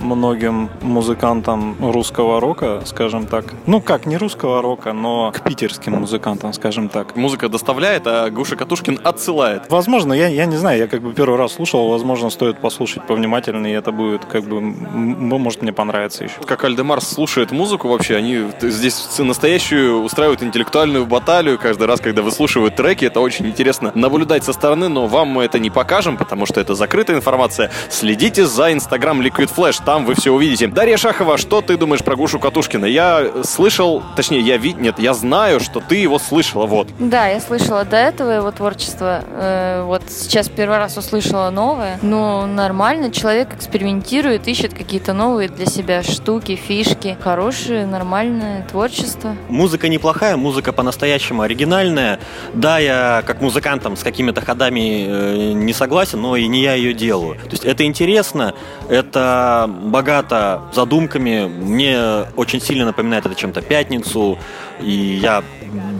многим 0.00 0.70
музыкантам 0.80 1.76
русского 1.78 2.40
рока, 2.40 2.80
скажем 2.86 3.26
так. 3.26 3.52
Ну, 3.66 3.82
как, 3.82 4.06
не 4.06 4.16
русского 4.16 4.62
рока, 4.62 4.94
но 4.94 5.30
к 5.30 5.41
питерским 5.44 5.92
музыкантам, 5.94 6.52
скажем 6.52 6.88
так. 6.88 7.16
Музыка 7.16 7.48
доставляет, 7.48 8.06
а 8.06 8.30
Гуша 8.30 8.56
Катушкин 8.56 9.00
отсылает. 9.02 9.64
Возможно, 9.68 10.12
я, 10.12 10.28
я 10.28 10.46
не 10.46 10.56
знаю, 10.56 10.78
я 10.78 10.86
как 10.86 11.02
бы 11.02 11.12
первый 11.12 11.38
раз 11.38 11.54
слушал, 11.54 11.88
возможно, 11.88 12.30
стоит 12.30 12.58
послушать 12.58 13.06
повнимательнее, 13.06 13.74
и 13.74 13.76
это 13.76 13.92
будет 13.92 14.24
как 14.24 14.44
бы, 14.44 14.60
может, 14.60 15.62
мне 15.62 15.72
понравится 15.72 16.24
еще. 16.24 16.34
Как 16.46 16.64
Альдемарс 16.64 17.08
слушает 17.08 17.50
музыку 17.50 17.88
вообще, 17.88 18.16
они 18.16 18.44
здесь 18.60 19.18
настоящую 19.18 20.02
устраивают 20.02 20.42
интеллектуальную 20.42 21.06
баталию 21.06 21.58
каждый 21.58 21.86
раз, 21.86 22.00
когда 22.00 22.22
выслушивают 22.22 22.76
треки. 22.76 23.04
Это 23.04 23.20
очень 23.20 23.46
интересно 23.46 23.92
наблюдать 23.94 24.44
со 24.44 24.52
стороны, 24.52 24.88
но 24.88 25.06
вам 25.06 25.28
мы 25.28 25.44
это 25.44 25.58
не 25.58 25.70
покажем, 25.70 26.16
потому 26.16 26.46
что 26.46 26.60
это 26.60 26.74
закрытая 26.74 27.16
информация. 27.16 27.70
Следите 27.90 28.46
за 28.46 28.72
Инстаграм 28.72 29.20
Liquid 29.20 29.50
Flash, 29.54 29.82
там 29.84 30.04
вы 30.04 30.14
все 30.14 30.32
увидите. 30.32 30.68
Дарья 30.68 30.96
Шахова, 30.96 31.36
что 31.36 31.60
ты 31.60 31.76
думаешь 31.76 32.04
про 32.04 32.16
Гушу 32.16 32.38
Катушкина? 32.38 32.86
Я 32.86 33.44
слышал, 33.44 34.02
точнее, 34.16 34.40
я 34.40 34.56
вид, 34.56 34.78
нет, 34.78 34.98
я 34.98 35.14
знаю, 35.14 35.31
что 35.60 35.80
ты 35.80 35.96
его 35.96 36.18
слышала, 36.18 36.66
вот. 36.66 36.88
Да, 36.98 37.26
я 37.28 37.40
слышала 37.40 37.84
до 37.84 37.96
этого 37.96 38.30
его 38.30 38.50
творчество. 38.50 39.24
Э, 39.28 39.84
вот 39.84 40.02
сейчас 40.08 40.48
первый 40.48 40.78
раз 40.78 40.96
услышала 40.96 41.50
новое. 41.50 41.98
Ну, 42.02 42.46
нормально, 42.46 43.10
человек 43.10 43.54
экспериментирует, 43.54 44.48
ищет 44.48 44.74
какие-то 44.74 45.12
новые 45.12 45.48
для 45.48 45.66
себя 45.66 46.02
штуки, 46.02 46.56
фишки. 46.56 47.16
Хорошее, 47.20 47.86
нормальное 47.86 48.66
творчество. 48.70 49.36
Музыка 49.48 49.88
неплохая, 49.88 50.36
музыка 50.36 50.72
по-настоящему 50.72 51.42
оригинальная. 51.42 52.18
Да, 52.54 52.78
я 52.78 53.22
как 53.26 53.40
музыкантом 53.40 53.96
с 53.96 54.02
какими-то 54.02 54.40
ходами 54.40 55.06
э, 55.08 55.52
не 55.52 55.72
согласен, 55.72 56.20
но 56.20 56.36
и 56.36 56.46
не 56.46 56.62
я 56.62 56.74
ее 56.74 56.94
делаю. 56.94 57.34
То 57.34 57.50
есть 57.52 57.64
это 57.64 57.84
интересно, 57.84 58.54
это 58.88 59.68
богато 59.68 60.62
задумками. 60.72 61.46
Мне 61.46 62.24
очень 62.36 62.60
сильно 62.60 62.84
напоминает 62.84 63.26
это 63.26 63.34
чем-то 63.34 63.62
пятницу. 63.62 64.38
И 64.82 65.18
я 65.22 65.42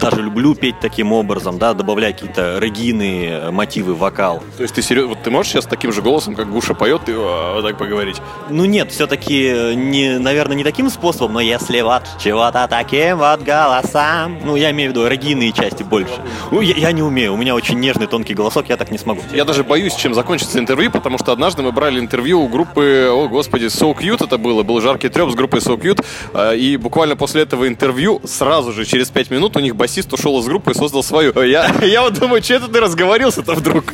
даже 0.01 0.23
люблю 0.23 0.55
петь 0.55 0.81
таким 0.81 1.13
образом, 1.13 1.59
да, 1.59 1.75
добавляя 1.75 2.13
какие-то 2.13 2.59
регийные 2.59 3.51
мотивы 3.51 3.95
вокал. 3.95 4.43
То 4.57 4.63
есть 4.63 4.75
ты 4.75 4.83
серьезно, 4.83 5.15
вот 5.15 5.23
ты 5.23 5.31
можешь 5.31 5.53
сейчас 5.53 5.67
таким 5.67 5.93
же 5.93 6.03
голосом, 6.03 6.35
как 6.35 6.51
Гуша 6.51 6.75
поет, 6.75 7.03
ты 7.05 7.13
а, 7.15 7.55
вот 7.55 7.65
так 7.65 7.79
поговорить? 7.79 8.21
Ну 8.51 8.65
нет, 8.65 8.91
все-таки, 8.91 9.75
не, 9.75 10.19
наверное, 10.19 10.57
не 10.57 10.65
таким 10.65 10.91
способом, 10.91 11.35
но 11.35 11.41
если 11.41 11.81
вот 11.81 12.03
чего-то 12.23 12.67
таким 12.69 13.19
вот 13.19 13.43
голосом, 13.43 14.39
ну 14.45 14.57
я 14.57 14.71
имею 14.71 14.91
в 14.91 14.95
виду 14.95 15.07
регийные 15.07 15.53
части 15.53 15.83
больше. 15.83 16.15
Ну, 16.51 16.61
я, 16.61 16.75
я 16.75 16.93
не 16.93 17.03
умею, 17.03 17.35
у 17.35 17.37
меня 17.37 17.55
очень 17.55 17.79
нежный 17.79 18.07
тонкий 18.07 18.35
голосок, 18.35 18.69
я 18.69 18.77
так 18.77 18.91
не 18.91 18.99
смогу. 18.99 19.23
Я 19.33 19.45
даже 19.45 19.65
боюсь, 19.65 19.95
чем 19.95 20.15
закончится 20.15 20.59
интервью, 20.59 20.91
потому 20.91 21.19
что 21.19 21.33
однажды 21.33 21.63
мы 21.63 21.73
брали 21.73 21.99
интервью 21.99 22.43
у 22.43 22.49
группы, 22.49 23.09
о 23.11 23.29
господи, 23.29 23.67
So 23.67 23.97
Cute 23.97 24.25
это 24.25 24.39
было, 24.39 24.63
был 24.63 24.81
жаркий 24.81 25.09
треп 25.09 25.31
с 25.31 25.35
группой 25.35 25.61
So 25.61 25.81
Cute, 25.81 26.05
а, 26.35 26.53
и 26.53 26.77
буквально 26.77 27.17
после 27.17 27.43
этого 27.43 27.69
интервью 27.69 28.21
сразу 28.25 28.73
же, 28.73 28.85
через 28.85 29.11
пять 29.11 29.31
минут, 29.31 29.57
у 29.57 29.61
них 29.63 29.77
басист 29.77 30.13
ушел 30.13 30.39
из 30.41 30.47
группы 30.47 30.73
и 30.73 30.75
создал 30.75 31.03
свою. 31.03 31.33
Я, 31.43 31.73
я 31.83 32.03
вот 32.03 32.15
думаю, 32.19 32.43
что 32.43 32.55
это 32.55 32.69
ты 32.69 32.81
разговорился-то 32.81 33.55
вдруг? 33.55 33.85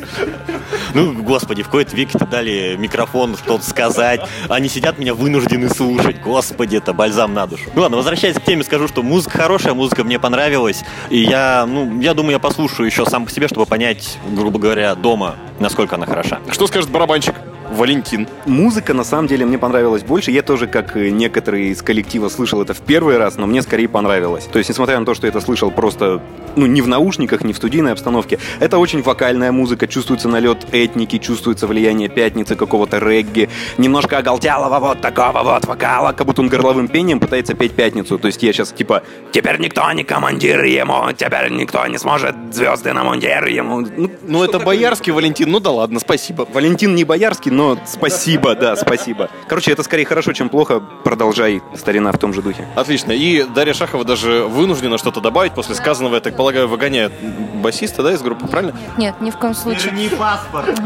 Ну, 0.94 1.12
господи, 1.22 1.62
в 1.62 1.66
какой-то 1.66 1.94
веке-то 1.94 2.26
дали 2.26 2.76
микрофон 2.78 3.36
что-то 3.36 3.64
сказать. 3.64 4.20
Они 4.48 4.68
сидят, 4.68 4.98
меня 4.98 5.14
вынуждены 5.14 5.68
слушать. 5.68 6.20
Господи, 6.22 6.76
это 6.76 6.92
бальзам 6.92 7.34
на 7.34 7.46
душу. 7.46 7.64
Ну 7.74 7.82
ладно, 7.82 7.96
возвращаясь 7.96 8.36
к 8.36 8.44
теме, 8.44 8.64
скажу, 8.64 8.88
что 8.88 9.02
музыка 9.02 9.38
хорошая, 9.38 9.74
музыка 9.74 10.04
мне 10.04 10.18
понравилась. 10.18 10.82
И 11.10 11.18
я, 11.18 11.66
ну, 11.66 12.00
я 12.00 12.14
думаю, 12.14 12.32
я 12.32 12.38
послушаю 12.38 12.86
еще 12.86 13.04
сам 13.06 13.26
по 13.26 13.30
себе, 13.30 13.48
чтобы 13.48 13.66
понять, 13.66 14.18
грубо 14.30 14.58
говоря, 14.58 14.94
дома, 14.94 15.36
насколько 15.60 15.96
она 15.96 16.06
хороша. 16.06 16.40
Что 16.50 16.66
скажет 16.66 16.90
барабанщик? 16.90 17.34
Валентин. 17.70 18.26
Музыка, 18.46 18.94
на 18.94 19.04
самом 19.04 19.26
деле, 19.26 19.44
мне 19.46 19.58
понравилась 19.58 20.02
больше. 20.02 20.30
Я 20.30 20.42
тоже, 20.42 20.66
как 20.66 20.94
некоторые 20.96 21.70
из 21.70 21.82
коллектива, 21.82 22.28
слышал 22.28 22.62
это 22.62 22.74
в 22.74 22.80
первый 22.80 23.18
раз, 23.18 23.36
но 23.36 23.46
мне 23.46 23.62
скорее 23.62 23.88
понравилось. 23.88 24.44
То 24.50 24.58
есть, 24.58 24.70
несмотря 24.70 24.98
на 24.98 25.06
то, 25.06 25.14
что 25.14 25.26
я 25.26 25.30
это 25.30 25.40
слышал 25.40 25.70
просто, 25.70 26.20
ну, 26.56 26.66
не 26.66 26.80
в 26.82 26.88
наушниках, 26.88 27.44
не 27.44 27.52
в 27.52 27.56
студийной 27.56 27.92
обстановке, 27.92 28.38
это 28.60 28.78
очень 28.78 29.02
вокальная 29.02 29.52
музыка, 29.52 29.86
чувствуется 29.86 30.28
налет 30.28 30.66
этники, 30.72 31.18
чувствуется 31.18 31.66
влияние 31.66 32.08
пятницы, 32.08 32.56
какого-то 32.56 32.98
регги, 32.98 33.48
немножко 33.76 34.18
оголтялого 34.18 34.78
вот 34.78 35.00
такого 35.00 35.42
вот 35.42 35.66
вокала, 35.66 36.12
как 36.12 36.26
будто 36.26 36.42
он 36.42 36.48
горловым 36.48 36.88
пением 36.88 37.20
пытается 37.20 37.54
петь 37.54 37.72
пятницу. 37.72 38.18
То 38.18 38.26
есть 38.26 38.42
я 38.42 38.52
сейчас 38.52 38.72
типа 38.72 39.02
«Теперь 39.32 39.58
никто 39.60 39.90
не 39.92 40.04
командир 40.04 40.64
ему, 40.64 41.12
теперь 41.12 41.50
никто 41.50 41.86
не 41.86 41.98
сможет 41.98 42.34
звезды 42.52 42.92
на 42.92 43.04
мундир 43.04 43.46
ему». 43.46 43.80
Ну, 43.80 44.10
ну 44.26 44.44
это 44.44 44.58
боярский 44.58 45.12
Валентин, 45.12 45.50
ну 45.50 45.60
да 45.60 45.70
ладно, 45.70 46.00
спасибо. 46.00 46.46
Валентин 46.52 46.94
не 46.94 47.04
боярский, 47.04 47.50
но 47.58 47.76
спасибо, 47.86 48.54
да, 48.54 48.76
спасибо. 48.76 49.28
Короче, 49.48 49.72
это 49.72 49.82
скорее 49.82 50.04
хорошо, 50.04 50.32
чем 50.32 50.48
плохо. 50.48 50.78
Продолжай, 50.78 51.60
старина, 51.74 52.12
в 52.12 52.18
том 52.18 52.32
же 52.32 52.40
духе. 52.40 52.64
Отлично. 52.76 53.10
И 53.10 53.42
Дарья 53.42 53.74
Шахова 53.74 54.04
даже 54.04 54.44
вынуждена 54.44 54.96
что-то 54.96 55.20
добавить 55.20 55.54
после 55.54 55.74
сказанного, 55.74 56.14
я 56.14 56.20
так 56.20 56.36
полагаю, 56.36 56.68
выгоняет 56.68 57.12
басиста, 57.54 58.04
да, 58.04 58.12
из 58.12 58.22
группы, 58.22 58.46
правильно? 58.46 58.76
Нет, 58.96 59.20
ни 59.20 59.32
в 59.32 59.36
коем 59.38 59.54
случае. 59.54 59.92
Не 59.92 60.08
паспорт. 60.08 60.80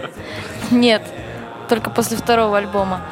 Нет, 0.70 1.02
только 1.68 1.90
после 1.90 2.16
второго 2.16 2.56
альбома. 2.56 3.02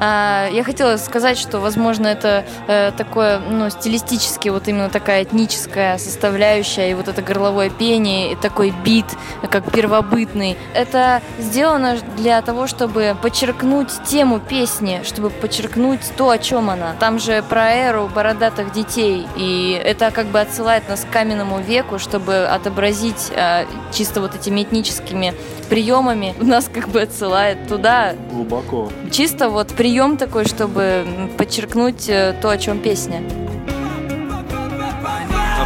А, 0.00 0.48
я 0.50 0.64
хотела 0.64 0.96
сказать, 0.96 1.38
что, 1.38 1.60
возможно, 1.60 2.06
это 2.06 2.44
э, 2.66 2.90
такое, 2.96 3.38
ну, 3.38 3.68
стилистически 3.68 4.48
вот 4.48 4.66
именно 4.66 4.88
такая 4.88 5.24
этническая 5.24 5.98
составляющая, 5.98 6.90
и 6.90 6.94
вот 6.94 7.08
это 7.08 7.20
горловое 7.20 7.68
пение, 7.68 8.32
и 8.32 8.36
такой 8.36 8.72
бит, 8.84 9.04
как 9.50 9.70
первобытный. 9.70 10.56
Это 10.74 11.20
сделано 11.38 11.98
для 12.16 12.40
того, 12.40 12.66
чтобы 12.66 13.14
подчеркнуть 13.20 13.90
тему 14.06 14.40
песни, 14.40 15.02
чтобы 15.04 15.28
подчеркнуть 15.28 16.00
то, 16.16 16.30
о 16.30 16.38
чем 16.38 16.70
она. 16.70 16.94
Там 16.98 17.18
же 17.18 17.42
про 17.42 17.70
эру 17.70 18.10
бородатых 18.14 18.72
детей, 18.72 19.28
и 19.36 19.80
это 19.84 20.10
как 20.12 20.26
бы 20.26 20.40
отсылает 20.40 20.88
нас 20.88 21.04
к 21.04 21.12
каменному 21.12 21.60
веку, 21.60 21.98
чтобы 21.98 22.46
отобразить 22.46 23.30
э, 23.36 23.66
чисто 23.92 24.22
вот 24.22 24.34
этими 24.34 24.62
этническими 24.62 25.34
приемами. 25.68 26.34
Нас 26.40 26.70
как 26.72 26.88
бы 26.88 27.02
отсылает 27.02 27.68
туда. 27.68 28.14
Глубоко. 28.30 28.90
Чисто 29.10 29.48
вот 29.48 29.68
прием 29.90 30.16
такой, 30.16 30.44
чтобы 30.44 31.04
подчеркнуть 31.36 32.08
э, 32.08 32.32
то, 32.40 32.48
о 32.48 32.56
чем 32.58 32.78
песня. 32.78 33.24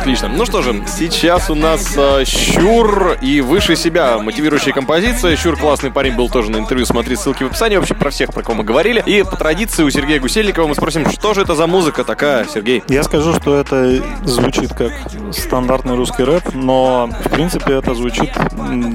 Отлично. 0.04 0.28
Ну 0.28 0.44
что 0.44 0.60
же, 0.60 0.84
сейчас 0.86 1.48
у 1.48 1.54
нас 1.54 1.94
э, 1.96 2.26
Щур 2.26 3.16
и 3.22 3.40
«Выше 3.40 3.74
себя» 3.74 4.18
мотивирующая 4.18 4.74
композиция. 4.74 5.34
Щур 5.34 5.56
классный 5.56 5.90
парень 5.90 6.14
был 6.14 6.28
тоже 6.28 6.50
на 6.50 6.58
интервью, 6.58 6.84
смотри 6.84 7.16
ссылки 7.16 7.42
в 7.42 7.46
описании. 7.46 7.78
Вообще 7.78 7.94
про 7.94 8.10
всех, 8.10 8.30
про 8.30 8.42
кого 8.42 8.56
мы 8.56 8.64
говорили. 8.64 9.02
И 9.06 9.22
по 9.22 9.36
традиции 9.36 9.82
у 9.82 9.88
Сергея 9.88 10.20
Гусельникова 10.20 10.66
мы 10.66 10.74
спросим, 10.74 11.10
что 11.10 11.32
же 11.32 11.40
это 11.40 11.54
за 11.54 11.66
музыка 11.66 12.04
такая, 12.04 12.44
Сергей? 12.44 12.82
Я 12.86 13.02
скажу, 13.02 13.32
что 13.32 13.56
это 13.56 14.02
звучит 14.24 14.74
как 14.74 14.92
стандартный 15.32 15.94
русский 15.96 16.22
рэп, 16.22 16.52
но 16.52 17.08
в 17.24 17.30
принципе 17.30 17.72
это 17.72 17.94
звучит 17.94 18.30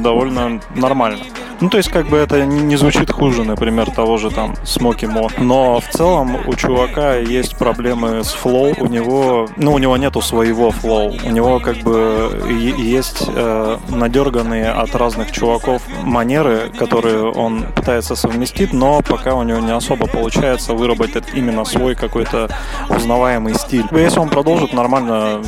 довольно 0.04 0.62
нормально. 0.76 1.24
Ну, 1.62 1.70
то 1.70 1.78
есть, 1.78 1.90
как 1.90 2.08
бы 2.08 2.18
это 2.18 2.46
не 2.46 2.78
звучит 2.78 3.12
хуже, 3.12 3.44
например, 3.44 3.92
того 3.92 4.18
же 4.18 4.30
там 4.30 4.56
Смоки 4.64 5.06
Мо. 5.06 5.30
Но 5.38 5.82
в 5.82 5.90
целом 5.90 6.38
у 6.48 6.54
чувака 6.54 7.16
есть 7.16 7.58
проблемы 7.58 8.24
с 8.24 8.32
flow. 8.32 8.74
У 8.80 8.86
него, 8.86 9.50
ну, 9.58 9.74
у 9.74 9.78
него 9.78 9.98
нету 9.98 10.22
своего 10.22 10.72
flow. 10.72 10.99
У 11.08 11.30
него 11.30 11.60
как 11.60 11.78
бы 11.78 12.32
есть 12.78 13.24
э, 13.28 13.78
надерганные 13.90 14.72
от 14.72 14.96
разных 14.96 15.32
чуваков 15.32 15.82
манеры, 16.04 16.72
которые 16.78 17.32
он 17.32 17.64
пытается 17.76 18.16
совместить, 18.16 18.74
но 18.74 19.02
пока 19.02 19.36
у 19.36 19.44
него 19.44 19.60
не 19.60 19.72
особо 19.72 20.08
получается 20.08 20.74
выработать 20.74 21.26
именно 21.34 21.66
свой 21.66 21.96
какой-то 21.96 22.50
узнаваемый 22.90 23.56
стиль. 23.56 23.86
Если 23.92 24.20
он 24.20 24.30
продолжит 24.30 24.74
нормально 24.74 25.42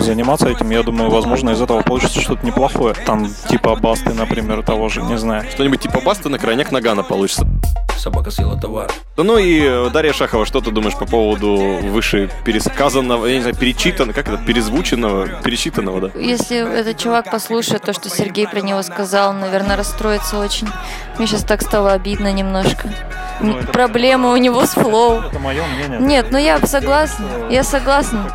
заниматься 0.00 0.48
этим, 0.48 0.70
я 0.70 0.82
думаю, 0.82 1.10
возможно, 1.10 1.50
из 1.50 1.60
этого 1.60 1.82
получится 1.82 2.20
что-то 2.20 2.46
неплохое. 2.46 2.94
Там 2.94 3.28
типа 3.48 3.76
Басты, 3.76 4.12
например, 4.14 4.62
того 4.62 4.88
же, 4.88 5.02
не 5.02 5.18
знаю. 5.18 5.44
Что-нибудь 5.50 5.80
типа 5.80 6.00
Басты 6.04 6.28
на 6.28 6.38
крайняк 6.38 6.72
Нагана 6.72 7.02
получится. 7.02 7.46
Собака 8.04 8.30
съела 8.30 8.60
товар. 8.60 8.92
Ну 9.16 9.38
и 9.38 9.62
э, 9.62 9.88
Дарья 9.90 10.12
Шахова, 10.12 10.44
что 10.44 10.60
ты 10.60 10.70
думаешь 10.70 10.94
по 10.94 11.06
поводу 11.06 11.56
выше 11.84 12.28
пересказанного, 12.44 13.24
я 13.24 13.36
не 13.36 13.40
знаю, 13.40 13.56
перечитанного, 13.56 14.12
как 14.12 14.28
это, 14.28 14.44
перезвученного, 14.44 15.40
перечитанного, 15.42 16.00
да? 16.02 16.20
Если 16.20 16.58
этот 16.58 16.98
чувак 16.98 17.30
послушает 17.30 17.80
то, 17.80 17.94
что 17.94 18.10
Сергей 18.10 18.46
про 18.46 18.60
него 18.60 18.82
сказал, 18.82 19.32
наверное, 19.32 19.78
расстроится 19.78 20.38
очень. 20.38 20.68
Мне 21.18 21.26
сейчас 21.26 21.42
так 21.44 21.62
стало 21.62 21.92
обидно 21.92 22.32
немножко. 22.32 22.88
Ну, 23.40 23.58
М, 23.58 23.66
Проблема 23.66 24.30
у 24.30 24.36
него 24.36 24.64
с 24.64 24.70
flow. 24.70 25.20
Это 25.20 25.38
мое 25.40 25.62
мнение. 25.76 25.98
Нет, 26.00 26.26
ну 26.30 26.38
я 26.38 26.64
согласна. 26.66 27.26
Я 27.50 27.64
согласна. 27.64 28.30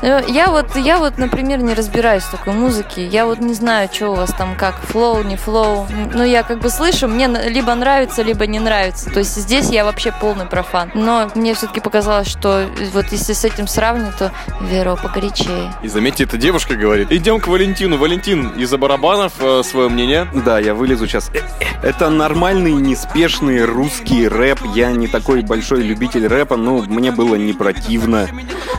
Э, 0.00 0.22
Я 0.28 0.48
вот, 0.50 0.76
я 0.76 0.98
вот, 0.98 1.18
например, 1.18 1.58
не 1.58 1.74
разбираюсь 1.74 2.22
в 2.22 2.30
такой 2.30 2.52
музыке. 2.52 3.04
Я 3.04 3.26
вот 3.26 3.40
не 3.40 3.52
знаю, 3.54 3.88
что 3.92 4.10
у 4.10 4.14
вас 4.14 4.30
там 4.30 4.54
как, 4.56 4.76
flow, 4.80 5.22
не 5.24 5.36
flow. 5.36 5.86
Ну, 6.14 6.22
я 6.22 6.44
как 6.44 6.60
бы 6.60 6.70
слышу, 6.70 7.08
мне 7.08 7.26
на- 7.26 7.48
либо 7.48 7.74
нравится, 7.74 8.22
либо 8.22 8.46
не 8.46 8.60
нравится. 8.60 9.10
То 9.10 9.18
есть 9.18 9.34
здесь 9.36 9.70
я 9.70 9.84
вообще 9.84 10.12
полный 10.20 10.46
профан. 10.46 10.90
Но 10.94 11.28
мне 11.34 11.54
все-таки 11.54 11.80
показалось, 11.80 12.28
что 12.28 12.60
э, 12.60 12.68
вот 12.92 13.06
если 13.10 13.32
с 13.32 13.44
этим 13.44 13.66
сравнивать, 13.66 14.16
то 14.18 14.30
Веро 14.60 14.94
погорячее. 14.94 15.72
И 15.82 15.88
заметьте, 15.88 16.24
эта 16.24 16.36
девушка 16.36 16.76
говорит, 16.76 17.10
идем 17.10 17.40
к 17.40 17.48
Валентину. 17.48 17.98
Валентин 17.98 18.50
из-за 18.50 18.78
барабанов 18.78 19.32
э, 19.40 19.62
свое 19.64 19.88
мнение. 19.88 20.28
Да, 20.32 20.60
я 20.60 20.74
вылезу 20.74 21.06
сейчас. 21.08 21.30
Это 21.82 22.08
нормальный, 22.24 22.72
неспешный 22.72 23.66
русский 23.66 24.26
рэп. 24.26 24.60
Я 24.74 24.92
не 24.92 25.08
такой 25.08 25.42
большой 25.42 25.82
любитель 25.82 26.26
рэпа, 26.26 26.56
но 26.56 26.78
мне 26.78 27.12
было 27.12 27.34
не 27.34 27.52
противно. 27.52 28.30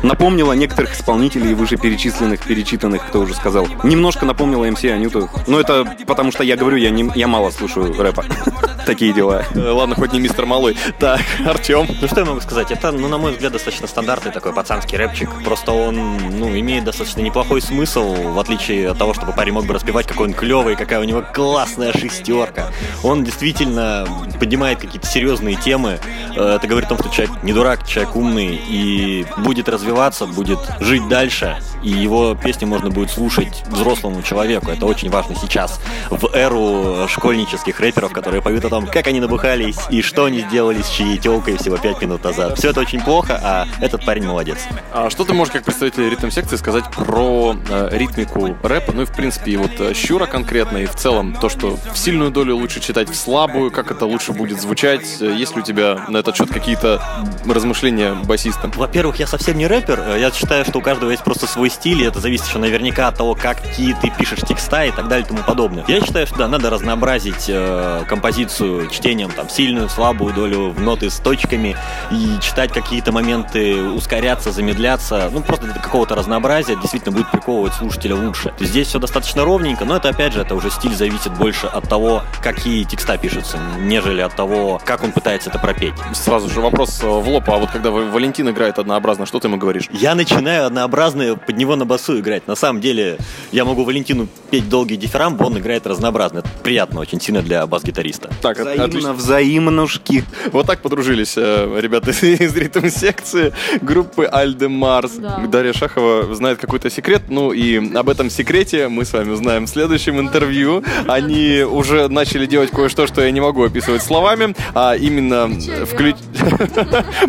Напомнило 0.01 0.53
некоторых 0.53 0.93
исполнителей 0.93 1.53
вышеперечисленных, 1.53 2.41
перечитанных, 2.41 3.08
кто 3.08 3.21
уже 3.21 3.36
сказал. 3.36 3.67
Немножко 3.84 4.25
напомнило 4.25 4.65
МС 4.65 4.84
Анюту. 4.86 5.29
Но 5.47 5.60
это 5.60 5.95
потому 6.08 6.31
что 6.31 6.43
я 6.43 6.58
говорю, 6.58 6.77
я, 6.77 6.89
не, 6.89 7.12
я 7.15 7.27
мало 7.27 7.51
слушаю 7.51 7.93
рэпа. 7.93 8.25
Такие 8.86 9.13
дела. 9.13 9.45
Э, 9.55 9.71
Ладно, 9.71 9.95
хоть 9.95 10.13
не 10.13 10.19
мистер 10.19 10.45
Малой. 10.45 10.77
Так, 10.99 11.21
Артем. 11.45 11.88
Ну 12.01 12.08
что 12.08 12.19
я 12.19 12.25
могу 12.25 12.41
сказать? 12.41 12.71
Это, 12.71 12.91
ну, 12.91 13.08
на 13.08 13.17
мой 13.17 13.31
взгляд, 13.31 13.53
достаточно 13.53 13.88
стандартный 13.88 14.31
такой 14.31 14.53
пацанский 14.53 14.97
рэпчик. 14.97 15.29
Просто 15.43 15.71
он, 15.71 16.17
ну, 16.39 16.49
имеет 16.60 16.84
достаточно 16.84 17.21
неплохой 17.21 17.62
смысл, 17.62 18.13
в 18.13 18.39
отличие 18.39 18.91
от 18.91 18.97
того, 18.97 19.13
чтобы 19.13 19.34
парень 19.34 19.53
мог 19.53 19.65
бы 19.65 19.73
распевать, 19.73 20.08
какой 20.08 20.27
он 20.27 20.34
клевый, 20.34 20.75
какая 20.75 20.99
у 20.99 21.03
него 21.03 21.23
классная 21.34 21.91
шестерка. 21.93 22.71
Он 23.03 23.23
действительно 23.36 24.08
поднимает 24.39 24.80
какие-то 24.80 25.08
серьезные 25.08 25.56
темы. 25.56 26.00
Э, 26.36 26.56
Это 26.56 26.67
говорит 26.67 26.86
о 26.91 26.95
том, 26.95 27.00
что 27.00 27.10
человек 27.13 27.43
не 27.43 27.52
дурак, 27.54 27.86
человек 27.86 28.15
умный 28.15 28.56
и 28.56 29.26
будет 29.38 29.67
развиваться, 29.67 30.26
будет 30.26 30.60
жить 30.80 31.08
дальше. 31.10 31.58
И 31.86 31.89
его 31.89 32.34
песни 32.34 32.65
можно 32.65 32.89
будет 32.89 33.12
слушать 33.12 33.63
взрослому 33.67 34.24
человеку. 34.24 34.71
Это 34.71 34.88
очень 34.88 35.12
важно 35.12 35.36
сейчас, 35.36 35.80
в 36.10 36.34
эру 36.34 37.08
школьнических 37.08 37.80
рэперов, 37.80 38.12
которые 38.12 38.41
поют 38.41 38.65
о 38.65 38.69
том, 38.69 38.88
как 38.88 39.06
они 39.06 39.19
набухались 39.19 39.78
и 39.91 40.02
что 40.02 40.26
они 40.26 40.39
сделали 40.39 40.82
с 40.82 40.89
чьей 40.89 41.19
телкой 41.19 41.58
всего 41.58 41.78
пять 41.78 42.02
минут 42.02 42.24
назад. 42.24 42.58
Все 42.58 42.71
это 42.71 42.80
очень 42.80 43.02
плохо, 43.02 43.39
а 43.43 43.67
этот 43.82 44.04
парень 44.04 44.26
молодец. 44.26 44.58
А 44.91 45.12
что 45.12 45.26
ты 45.26 45.34
можешь 45.34 45.54
как 45.54 45.63
представитель 45.63 46.10
ритм-секции 46.10 46.56
сказать 46.56 46.86
про 46.89 47.56
э, 47.69 47.89
ритмику 47.91 48.58
рэпа? 48.63 48.91
Ну 48.91 49.04
и 49.04 49.06
в 49.06 49.12
принципе 49.12 49.52
и 49.52 49.58
вот 49.58 49.80
э, 49.80 49.93
Щура 49.93 50.26
конкретно, 50.26 50.80
и 50.80 50.88
в 50.88 50.95
целом 50.95 51.36
то, 51.39 51.50
что 51.50 51.78
в 51.93 51.98
сильную 52.00 52.32
долю 52.32 52.56
лучше 52.56 52.80
читать 52.80 53.10
в 53.10 53.15
слабую, 53.15 53.69
как 53.69 53.91
это 53.91 54.08
лучше 54.08 54.32
будет 54.32 54.60
звучать? 54.60 55.17
Э, 55.21 55.32
Есть 55.38 55.56
ли 55.56 55.62
у 55.62 55.63
тебя 55.63 56.06
на 56.08 56.17
этот 56.17 56.36
счет 56.36 56.50
какие-то 56.50 57.00
размышления 57.48 58.13
басиста? 58.15 58.71
Во-первых, 58.76 59.17
я 59.19 59.28
совсем 59.28 59.56
не 59.60 59.67
рэпер. 59.67 60.00
Э, 60.00 60.19
Я 60.19 60.32
считаю, 60.32 60.65
что 60.65 60.80
у 60.80 60.82
каждого 60.82 61.12
есть 61.12 61.24
просто 61.24 61.45
свой 61.45 61.69
стиль, 61.75 62.01
и 62.01 62.05
это 62.05 62.19
зависит 62.19 62.47
еще 62.47 62.57
наверняка 62.57 63.07
от 63.07 63.17
того, 63.17 63.35
как 63.35 63.61
какие 63.61 63.93
ты 63.93 64.09
пишешь 64.09 64.39
текста 64.47 64.85
и 64.85 64.91
так 64.91 65.07
далее 65.07 65.25
и 65.25 65.27
тому 65.27 65.43
подобное. 65.43 65.83
Я 65.88 66.01
считаю, 66.01 66.27
что 66.27 66.38
да, 66.38 66.47
надо 66.47 66.69
разнообразить 66.69 67.45
э, 67.47 68.03
композицию 68.07 68.89
чтением, 68.89 69.31
там, 69.31 69.49
сильную, 69.49 69.89
слабую 69.89 70.33
долю, 70.33 70.71
в 70.71 70.81
ноты 70.81 71.09
с 71.09 71.17
точками, 71.17 71.75
и 72.11 72.39
читать 72.41 72.71
какие-то 72.71 73.11
моменты, 73.11 73.81
ускоряться, 73.81 74.51
замедляться. 74.51 75.29
Ну, 75.31 75.41
просто 75.41 75.65
для 75.65 75.75
какого-то 75.75 76.15
разнообразия 76.15 76.75
действительно 76.75 77.15
будет 77.15 77.31
приковывать 77.31 77.73
слушателя 77.73 78.15
лучше. 78.15 78.49
То 78.49 78.61
есть 78.61 78.71
здесь 78.71 78.88
все 78.88 78.99
достаточно 78.99 79.43
ровненько, 79.43 79.85
но 79.85 79.97
это, 79.97 80.09
опять 80.09 80.33
же, 80.33 80.41
это 80.41 80.55
уже 80.55 80.69
стиль 80.69 80.95
зависит 80.95 81.33
больше 81.38 81.67
от 81.67 81.88
того, 81.89 82.23
какие 82.41 82.83
текста 82.83 83.17
пишутся, 83.17 83.57
нежели 83.79 84.21
от 84.21 84.35
того, 84.35 84.81
как 84.85 85.03
он 85.03 85.11
пытается 85.11 85.49
это 85.49 85.59
пропеть. 85.59 85.93
Сразу 86.13 86.49
же 86.49 86.61
вопрос 86.61 87.01
э, 87.03 87.07
в 87.07 87.27
лоб, 87.27 87.43
а 87.49 87.57
вот 87.57 87.71
когда 87.71 87.91
Ва- 87.91 88.11
Валентин 88.11 88.49
играет 88.49 88.79
однообразно, 88.79 89.25
что 89.25 89.39
ты 89.39 89.47
ему 89.47 89.57
говоришь? 89.57 89.88
Я 89.91 90.15
начинаю 90.15 90.67
однообразно 90.67 91.35
под 91.56 91.60
него 91.62 91.78
на 91.78 91.86
басу 91.86 92.20
играть. 92.20 92.48
На 92.50 92.56
самом 92.56 92.82
деле, 92.82 93.18
я 93.54 93.63
могу 93.63 93.86
Валентину 93.86 94.28
петь 94.52 94.68
долгий 94.68 94.98
дифирамбы, 94.98 95.46
он 95.46 95.58
играет 95.58 95.88
разнообразно. 95.88 96.39
Это 96.39 96.50
приятно 96.63 97.00
очень 97.00 97.22
сильно 97.22 97.41
для 97.41 97.65
бас-гитариста. 97.65 98.30
Так, 98.41 98.60
Взаимно, 98.60 98.84
отлично. 98.84 99.13
взаимнушки. 99.13 100.26
Вот 100.52 100.68
так 100.68 100.82
подружились 100.82 101.36
э, 101.38 101.80
ребята 101.80 102.12
из 102.22 102.54
ритм-секции 102.58 103.54
группы 103.82 104.26
Альдемарс. 104.26 105.13
Да. 105.13 105.46
Дарья 105.48 105.72
Шахова 105.72 106.36
знает 106.36 106.58
какой-то 106.60 106.89
секрет, 106.89 107.24
ну 107.30 107.54
и 107.54 107.96
об 107.96 108.10
этом 108.10 108.30
секрете 108.30 108.89
мы 108.89 109.06
с 109.06 109.13
вами 109.13 109.32
узнаем 109.32 109.65
в 109.65 109.70
следующем 109.70 110.20
интервью. 110.20 110.84
Они 111.08 111.62
уже 111.62 112.10
начали 112.10 112.48
делать 112.48 112.72
кое-что, 112.72 113.08
что 113.08 113.22
я 113.24 113.32
не 113.32 113.39
могу 113.39 113.63
описывать 113.63 114.04
словами, 114.04 114.54
а 114.74 114.96
именно 114.98 115.48
вклю- 115.86 116.18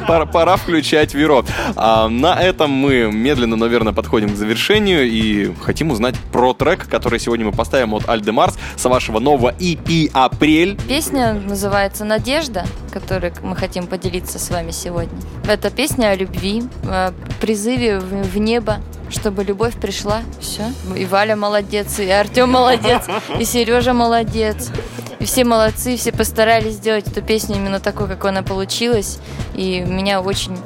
пора, 0.08 0.26
пора 0.26 0.56
включать 0.56 1.14
Веро. 1.14 1.44
А 1.76 2.08
на 2.08 2.34
этом 2.42 2.72
мы 2.72 3.08
медленно, 3.12 3.54
наверное, 3.54 3.92
подходим 3.92 4.15
к 4.24 4.36
завершению 4.36 5.04
и 5.04 5.52
хотим 5.62 5.90
узнать 5.90 6.14
про 6.32 6.52
трек, 6.54 6.88
который 6.88 7.18
сегодня 7.18 7.46
мы 7.46 7.52
поставим 7.52 7.94
от 7.94 8.08
Альдемарс 8.08 8.56
с 8.76 8.84
вашего 8.84 9.18
нового 9.18 9.52
EP 9.54 10.10
«Апрель». 10.12 10.78
Песня 10.88 11.34
называется 11.34 12.04
«Надежда», 12.04 12.64
которой 12.92 13.32
мы 13.42 13.56
хотим 13.56 13.86
поделиться 13.86 14.38
с 14.38 14.50
вами 14.50 14.70
сегодня. 14.70 15.18
Это 15.48 15.70
песня 15.70 16.08
о 16.08 16.14
любви, 16.16 16.64
о 16.84 17.12
призыве 17.40 17.98
в 17.98 18.36
в 18.36 18.38
небо, 18.38 18.78
чтобы 19.08 19.44
любовь 19.44 19.74
пришла. 19.74 20.22
Все. 20.40 20.62
И 20.94 21.04
Валя 21.06 21.36
молодец, 21.36 21.98
и 21.98 22.08
Артем 22.08 22.50
молодец, 22.50 23.04
и 23.38 23.44
Сережа 23.44 23.92
молодец. 23.92 24.70
И 25.18 25.24
все 25.24 25.44
молодцы, 25.44 25.96
все 25.96 26.12
постарались 26.12 26.74
сделать 26.74 27.08
эту 27.08 27.22
песню 27.22 27.56
именно 27.56 27.80
такой, 27.80 28.06
как 28.08 28.24
она 28.26 28.42
получилась. 28.42 29.18
И 29.54 29.80
меня 29.80 30.20
очень 30.20 30.56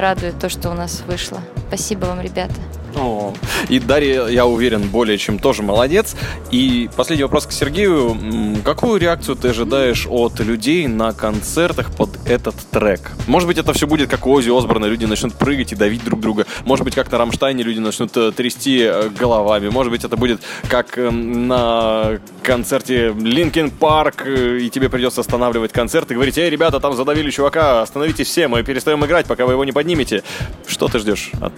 радует 0.00 0.38
то, 0.38 0.48
что 0.48 0.70
у 0.70 0.74
нас 0.74 1.02
вышло. 1.06 1.40
Спасибо 1.68 2.06
вам, 2.06 2.20
ребята. 2.20 2.54
О, 2.96 3.34
И 3.68 3.78
Дарья, 3.78 4.26
я 4.26 4.46
уверен, 4.46 4.88
более 4.88 5.18
чем 5.18 5.38
тоже 5.38 5.62
молодец. 5.62 6.16
И 6.50 6.88
последний 6.96 7.24
вопрос 7.24 7.46
к 7.46 7.52
Сергею. 7.52 8.16
Какую 8.64 8.98
реакцию 8.98 9.36
ты 9.36 9.48
ожидаешь 9.48 10.06
от 10.08 10.40
людей 10.40 10.86
на 10.86 11.12
концертах 11.12 11.94
под 11.94 12.10
этот 12.26 12.54
трек? 12.70 13.12
Может 13.26 13.46
быть, 13.46 13.58
это 13.58 13.72
все 13.72 13.86
будет 13.86 14.10
как 14.10 14.26
у 14.26 14.32
Ози 14.32 14.50
Осборна, 14.56 14.86
люди 14.86 15.04
начнут 15.04 15.34
прыгать 15.34 15.72
и 15.72 15.76
давить 15.76 16.04
друг 16.04 16.20
друга. 16.20 16.46
Может 16.64 16.84
быть, 16.84 16.94
как 16.94 17.10
на 17.12 17.18
Рамштайне 17.18 17.62
люди 17.62 17.78
начнут 17.78 18.16
э, 18.16 18.32
трясти 18.32 18.80
э, 18.82 19.10
головами. 19.10 19.68
Может 19.68 19.92
быть, 19.92 20.04
это 20.04 20.16
будет 20.16 20.40
как 20.68 20.98
э, 20.98 21.10
на 21.10 22.18
концерте 22.42 23.14
Линкен 23.18 23.70
Парк, 23.70 24.22
э, 24.26 24.58
и 24.60 24.70
тебе 24.70 24.88
придется 24.88 25.20
останавливать 25.20 25.72
концерт 25.72 26.10
и 26.10 26.14
говорить, 26.14 26.38
эй, 26.38 26.50
ребята, 26.50 26.80
там 26.80 26.94
задавили 26.94 27.30
чувака, 27.30 27.82
остановитесь 27.82 28.28
все, 28.28 28.48
мы 28.48 28.62
перестаем 28.62 29.04
играть, 29.04 29.26
пока 29.26 29.46
вы 29.46 29.52
его 29.52 29.64
не 29.64 29.72
поднимете. 29.72 29.87
Что 30.66 30.88
ты 30.88 30.98
ждешь 30.98 31.30
от 31.40 31.52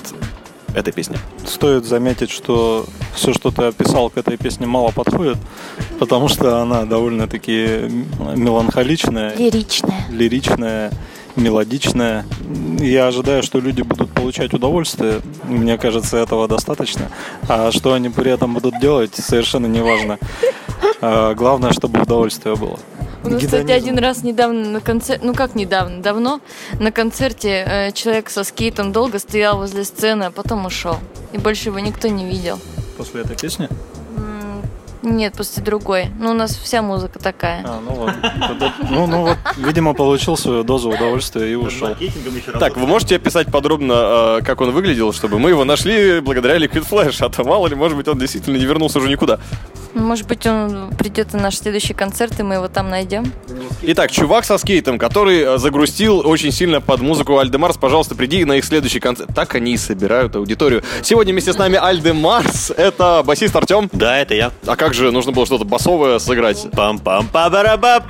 этой 0.74 0.92
песни? 0.92 1.16
Стоит 1.46 1.84
заметить, 1.84 2.30
что 2.30 2.86
все, 3.14 3.32
что 3.32 3.50
ты 3.50 3.64
описал 3.64 4.08
к 4.10 4.16
этой 4.18 4.36
песне, 4.36 4.66
мало 4.66 4.90
подходит, 4.92 5.36
потому 5.98 6.28
что 6.28 6.60
она 6.62 6.84
довольно-таки 6.84 7.90
меланхоличная, 8.36 9.34
Лиричная. 9.36 10.04
лиричная, 10.10 10.92
мелодичная. 11.36 12.24
Я 12.78 13.08
ожидаю, 13.08 13.42
что 13.42 13.58
люди 13.60 13.82
будут 13.82 14.10
получать 14.12 14.52
удовольствие. 14.54 15.20
Мне 15.44 15.76
кажется, 15.78 16.16
этого 16.18 16.46
достаточно. 16.48 17.10
А 17.48 17.70
что 17.72 17.92
они 17.94 18.08
при 18.08 18.30
этом 18.30 18.54
будут 18.54 18.78
делать, 18.80 19.14
совершенно 19.14 19.66
не 19.66 19.80
важно. 19.80 20.18
А, 21.00 21.34
Главное, 21.34 21.72
чтобы 21.72 22.00
удовольствие 22.02 22.54
было. 22.56 22.78
У 23.22 23.28
нас, 23.28 23.42
кстати, 23.42 23.70
один 23.70 23.98
раз 23.98 24.22
недавно 24.22 24.68
на 24.68 24.80
концерте, 24.80 25.24
ну 25.24 25.34
как 25.34 25.54
недавно, 25.54 26.02
давно, 26.02 26.40
на 26.78 26.90
концерте 26.90 27.64
э, 27.66 27.92
человек 27.92 28.30
со 28.30 28.44
скейтом 28.44 28.92
долго 28.92 29.18
стоял 29.18 29.58
возле 29.58 29.84
сцены, 29.84 30.24
а 30.24 30.30
потом 30.30 30.66
ушел. 30.66 30.96
И 31.32 31.38
больше 31.38 31.68
его 31.68 31.78
никто 31.80 32.08
не 32.08 32.24
видел. 32.24 32.58
После 32.96 33.22
этой 33.22 33.36
песни? 33.36 33.68
Нет, 35.02 35.34
после 35.34 35.62
другой. 35.62 36.08
Ну, 36.18 36.30
у 36.30 36.34
нас 36.34 36.54
вся 36.54 36.82
музыка 36.82 37.18
такая. 37.18 37.64
А, 37.64 37.80
ну 37.80 37.92
вот. 37.92 38.12
Ну, 38.90 39.06
ну 39.06 39.22
вот, 39.22 39.38
видимо, 39.56 39.94
получил 39.94 40.36
свою 40.36 40.62
дозу 40.62 40.90
удовольствия 40.90 41.50
и 41.50 41.54
ушел. 41.54 41.96
Так, 42.58 42.76
вы 42.76 42.86
можете 42.86 43.16
описать 43.16 43.50
подробно, 43.50 44.38
э, 44.38 44.40
как 44.44 44.60
он 44.60 44.72
выглядел, 44.72 45.12
чтобы 45.12 45.38
мы 45.38 45.50
его 45.50 45.64
нашли 45.64 46.20
благодаря 46.20 46.58
Liquid 46.58 46.86
Flash, 46.88 47.24
а 47.24 47.30
то 47.30 47.44
мало 47.44 47.66
ли, 47.68 47.74
может 47.74 47.96
быть, 47.96 48.08
он 48.08 48.18
действительно 48.18 48.56
не 48.56 48.66
вернулся 48.66 48.98
уже 48.98 49.08
никуда. 49.08 49.40
Может 49.94 50.26
быть, 50.28 50.46
он 50.46 50.90
придет 50.96 51.32
на 51.32 51.40
наш 51.40 51.58
следующий 51.58 51.94
концерт, 51.94 52.38
и 52.38 52.42
мы 52.42 52.54
его 52.54 52.68
там 52.68 52.90
найдем. 52.90 53.32
Итак, 53.82 54.10
чувак 54.10 54.44
со 54.44 54.58
скейтом, 54.58 54.98
который 54.98 55.40
э, 55.40 55.58
загрустил 55.58 56.26
очень 56.26 56.52
сильно 56.52 56.80
под 56.80 57.00
музыку 57.00 57.38
Альдемарс, 57.38 57.76
пожалуйста, 57.76 58.14
приди 58.14 58.44
на 58.44 58.54
их 58.54 58.64
следующий 58.64 59.00
концерт. 59.00 59.30
Так 59.34 59.54
они 59.54 59.72
и 59.72 59.76
собирают 59.76 60.36
аудиторию. 60.36 60.82
Сегодня 61.02 61.32
вместе 61.32 61.52
с 61.52 61.58
нами 61.58 61.76
Альдемарс. 61.76 62.70
Это 62.76 63.22
басист 63.24 63.54
Артем. 63.56 63.88
Да, 63.92 64.18
это 64.18 64.34
я. 64.34 64.52
А 64.66 64.76
как 64.76 64.94
же 64.94 65.10
нужно 65.10 65.32
было 65.32 65.46
что-то 65.46 65.64
басовое 65.64 66.18
сыграть? 66.18 66.66
пам 66.72 66.98
пам 66.98 67.26
па 67.28 67.50
барабап 67.50 68.04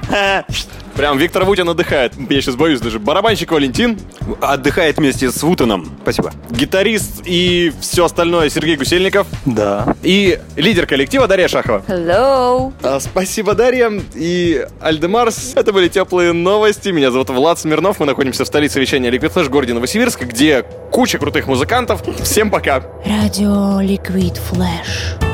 Прям 0.94 1.18
Виктор 1.18 1.44
Вутин 1.44 1.68
отдыхает. 1.68 2.12
Я 2.28 2.40
сейчас 2.40 2.56
боюсь 2.56 2.80
даже. 2.80 2.98
Барабанщик 2.98 3.52
Валентин. 3.52 3.98
Отдыхает 4.40 4.98
вместе 4.98 5.30
с 5.30 5.42
Вутоном. 5.42 5.90
Спасибо. 6.02 6.32
Гитарист 6.50 7.22
и 7.24 7.72
все 7.80 8.04
остальное 8.04 8.50
Сергей 8.50 8.76
Гусельников. 8.76 9.26
Да. 9.46 9.94
И 10.02 10.38
лидер 10.56 10.86
коллектива 10.86 11.26
Дарья 11.26 11.48
Шахова. 11.48 11.82
Hello! 11.88 12.72
А, 12.82 13.00
Спасибо, 13.00 13.54
Дарья. 13.54 13.92
И 14.14 14.66
Альдемарс. 14.80 15.52
Это 15.54 15.72
были 15.72 15.88
теплые 15.88 16.32
новости. 16.32 16.90
Меня 16.90 17.10
зовут 17.10 17.30
Влад 17.30 17.58
Смирнов. 17.58 18.00
Мы 18.00 18.06
находимся 18.06 18.44
в 18.44 18.46
столице 18.46 18.80
вещания 18.80 19.10
Liquid 19.10 19.32
Flash, 19.32 19.48
городе 19.48 19.72
Новосибирск, 19.74 20.22
где 20.22 20.64
куча 20.90 21.18
крутых 21.18 21.46
музыкантов. 21.46 22.02
Всем 22.22 22.50
пока. 22.50 22.82
Радио 23.04 23.80
Liquid 23.80 24.38
Flash. 24.50 25.29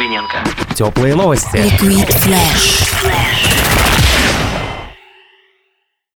Литвиненко. 0.00 0.42
Теплые 0.74 1.14
новости. 1.14 1.56
Liquid 1.56 2.08
Flash. 2.08 3.09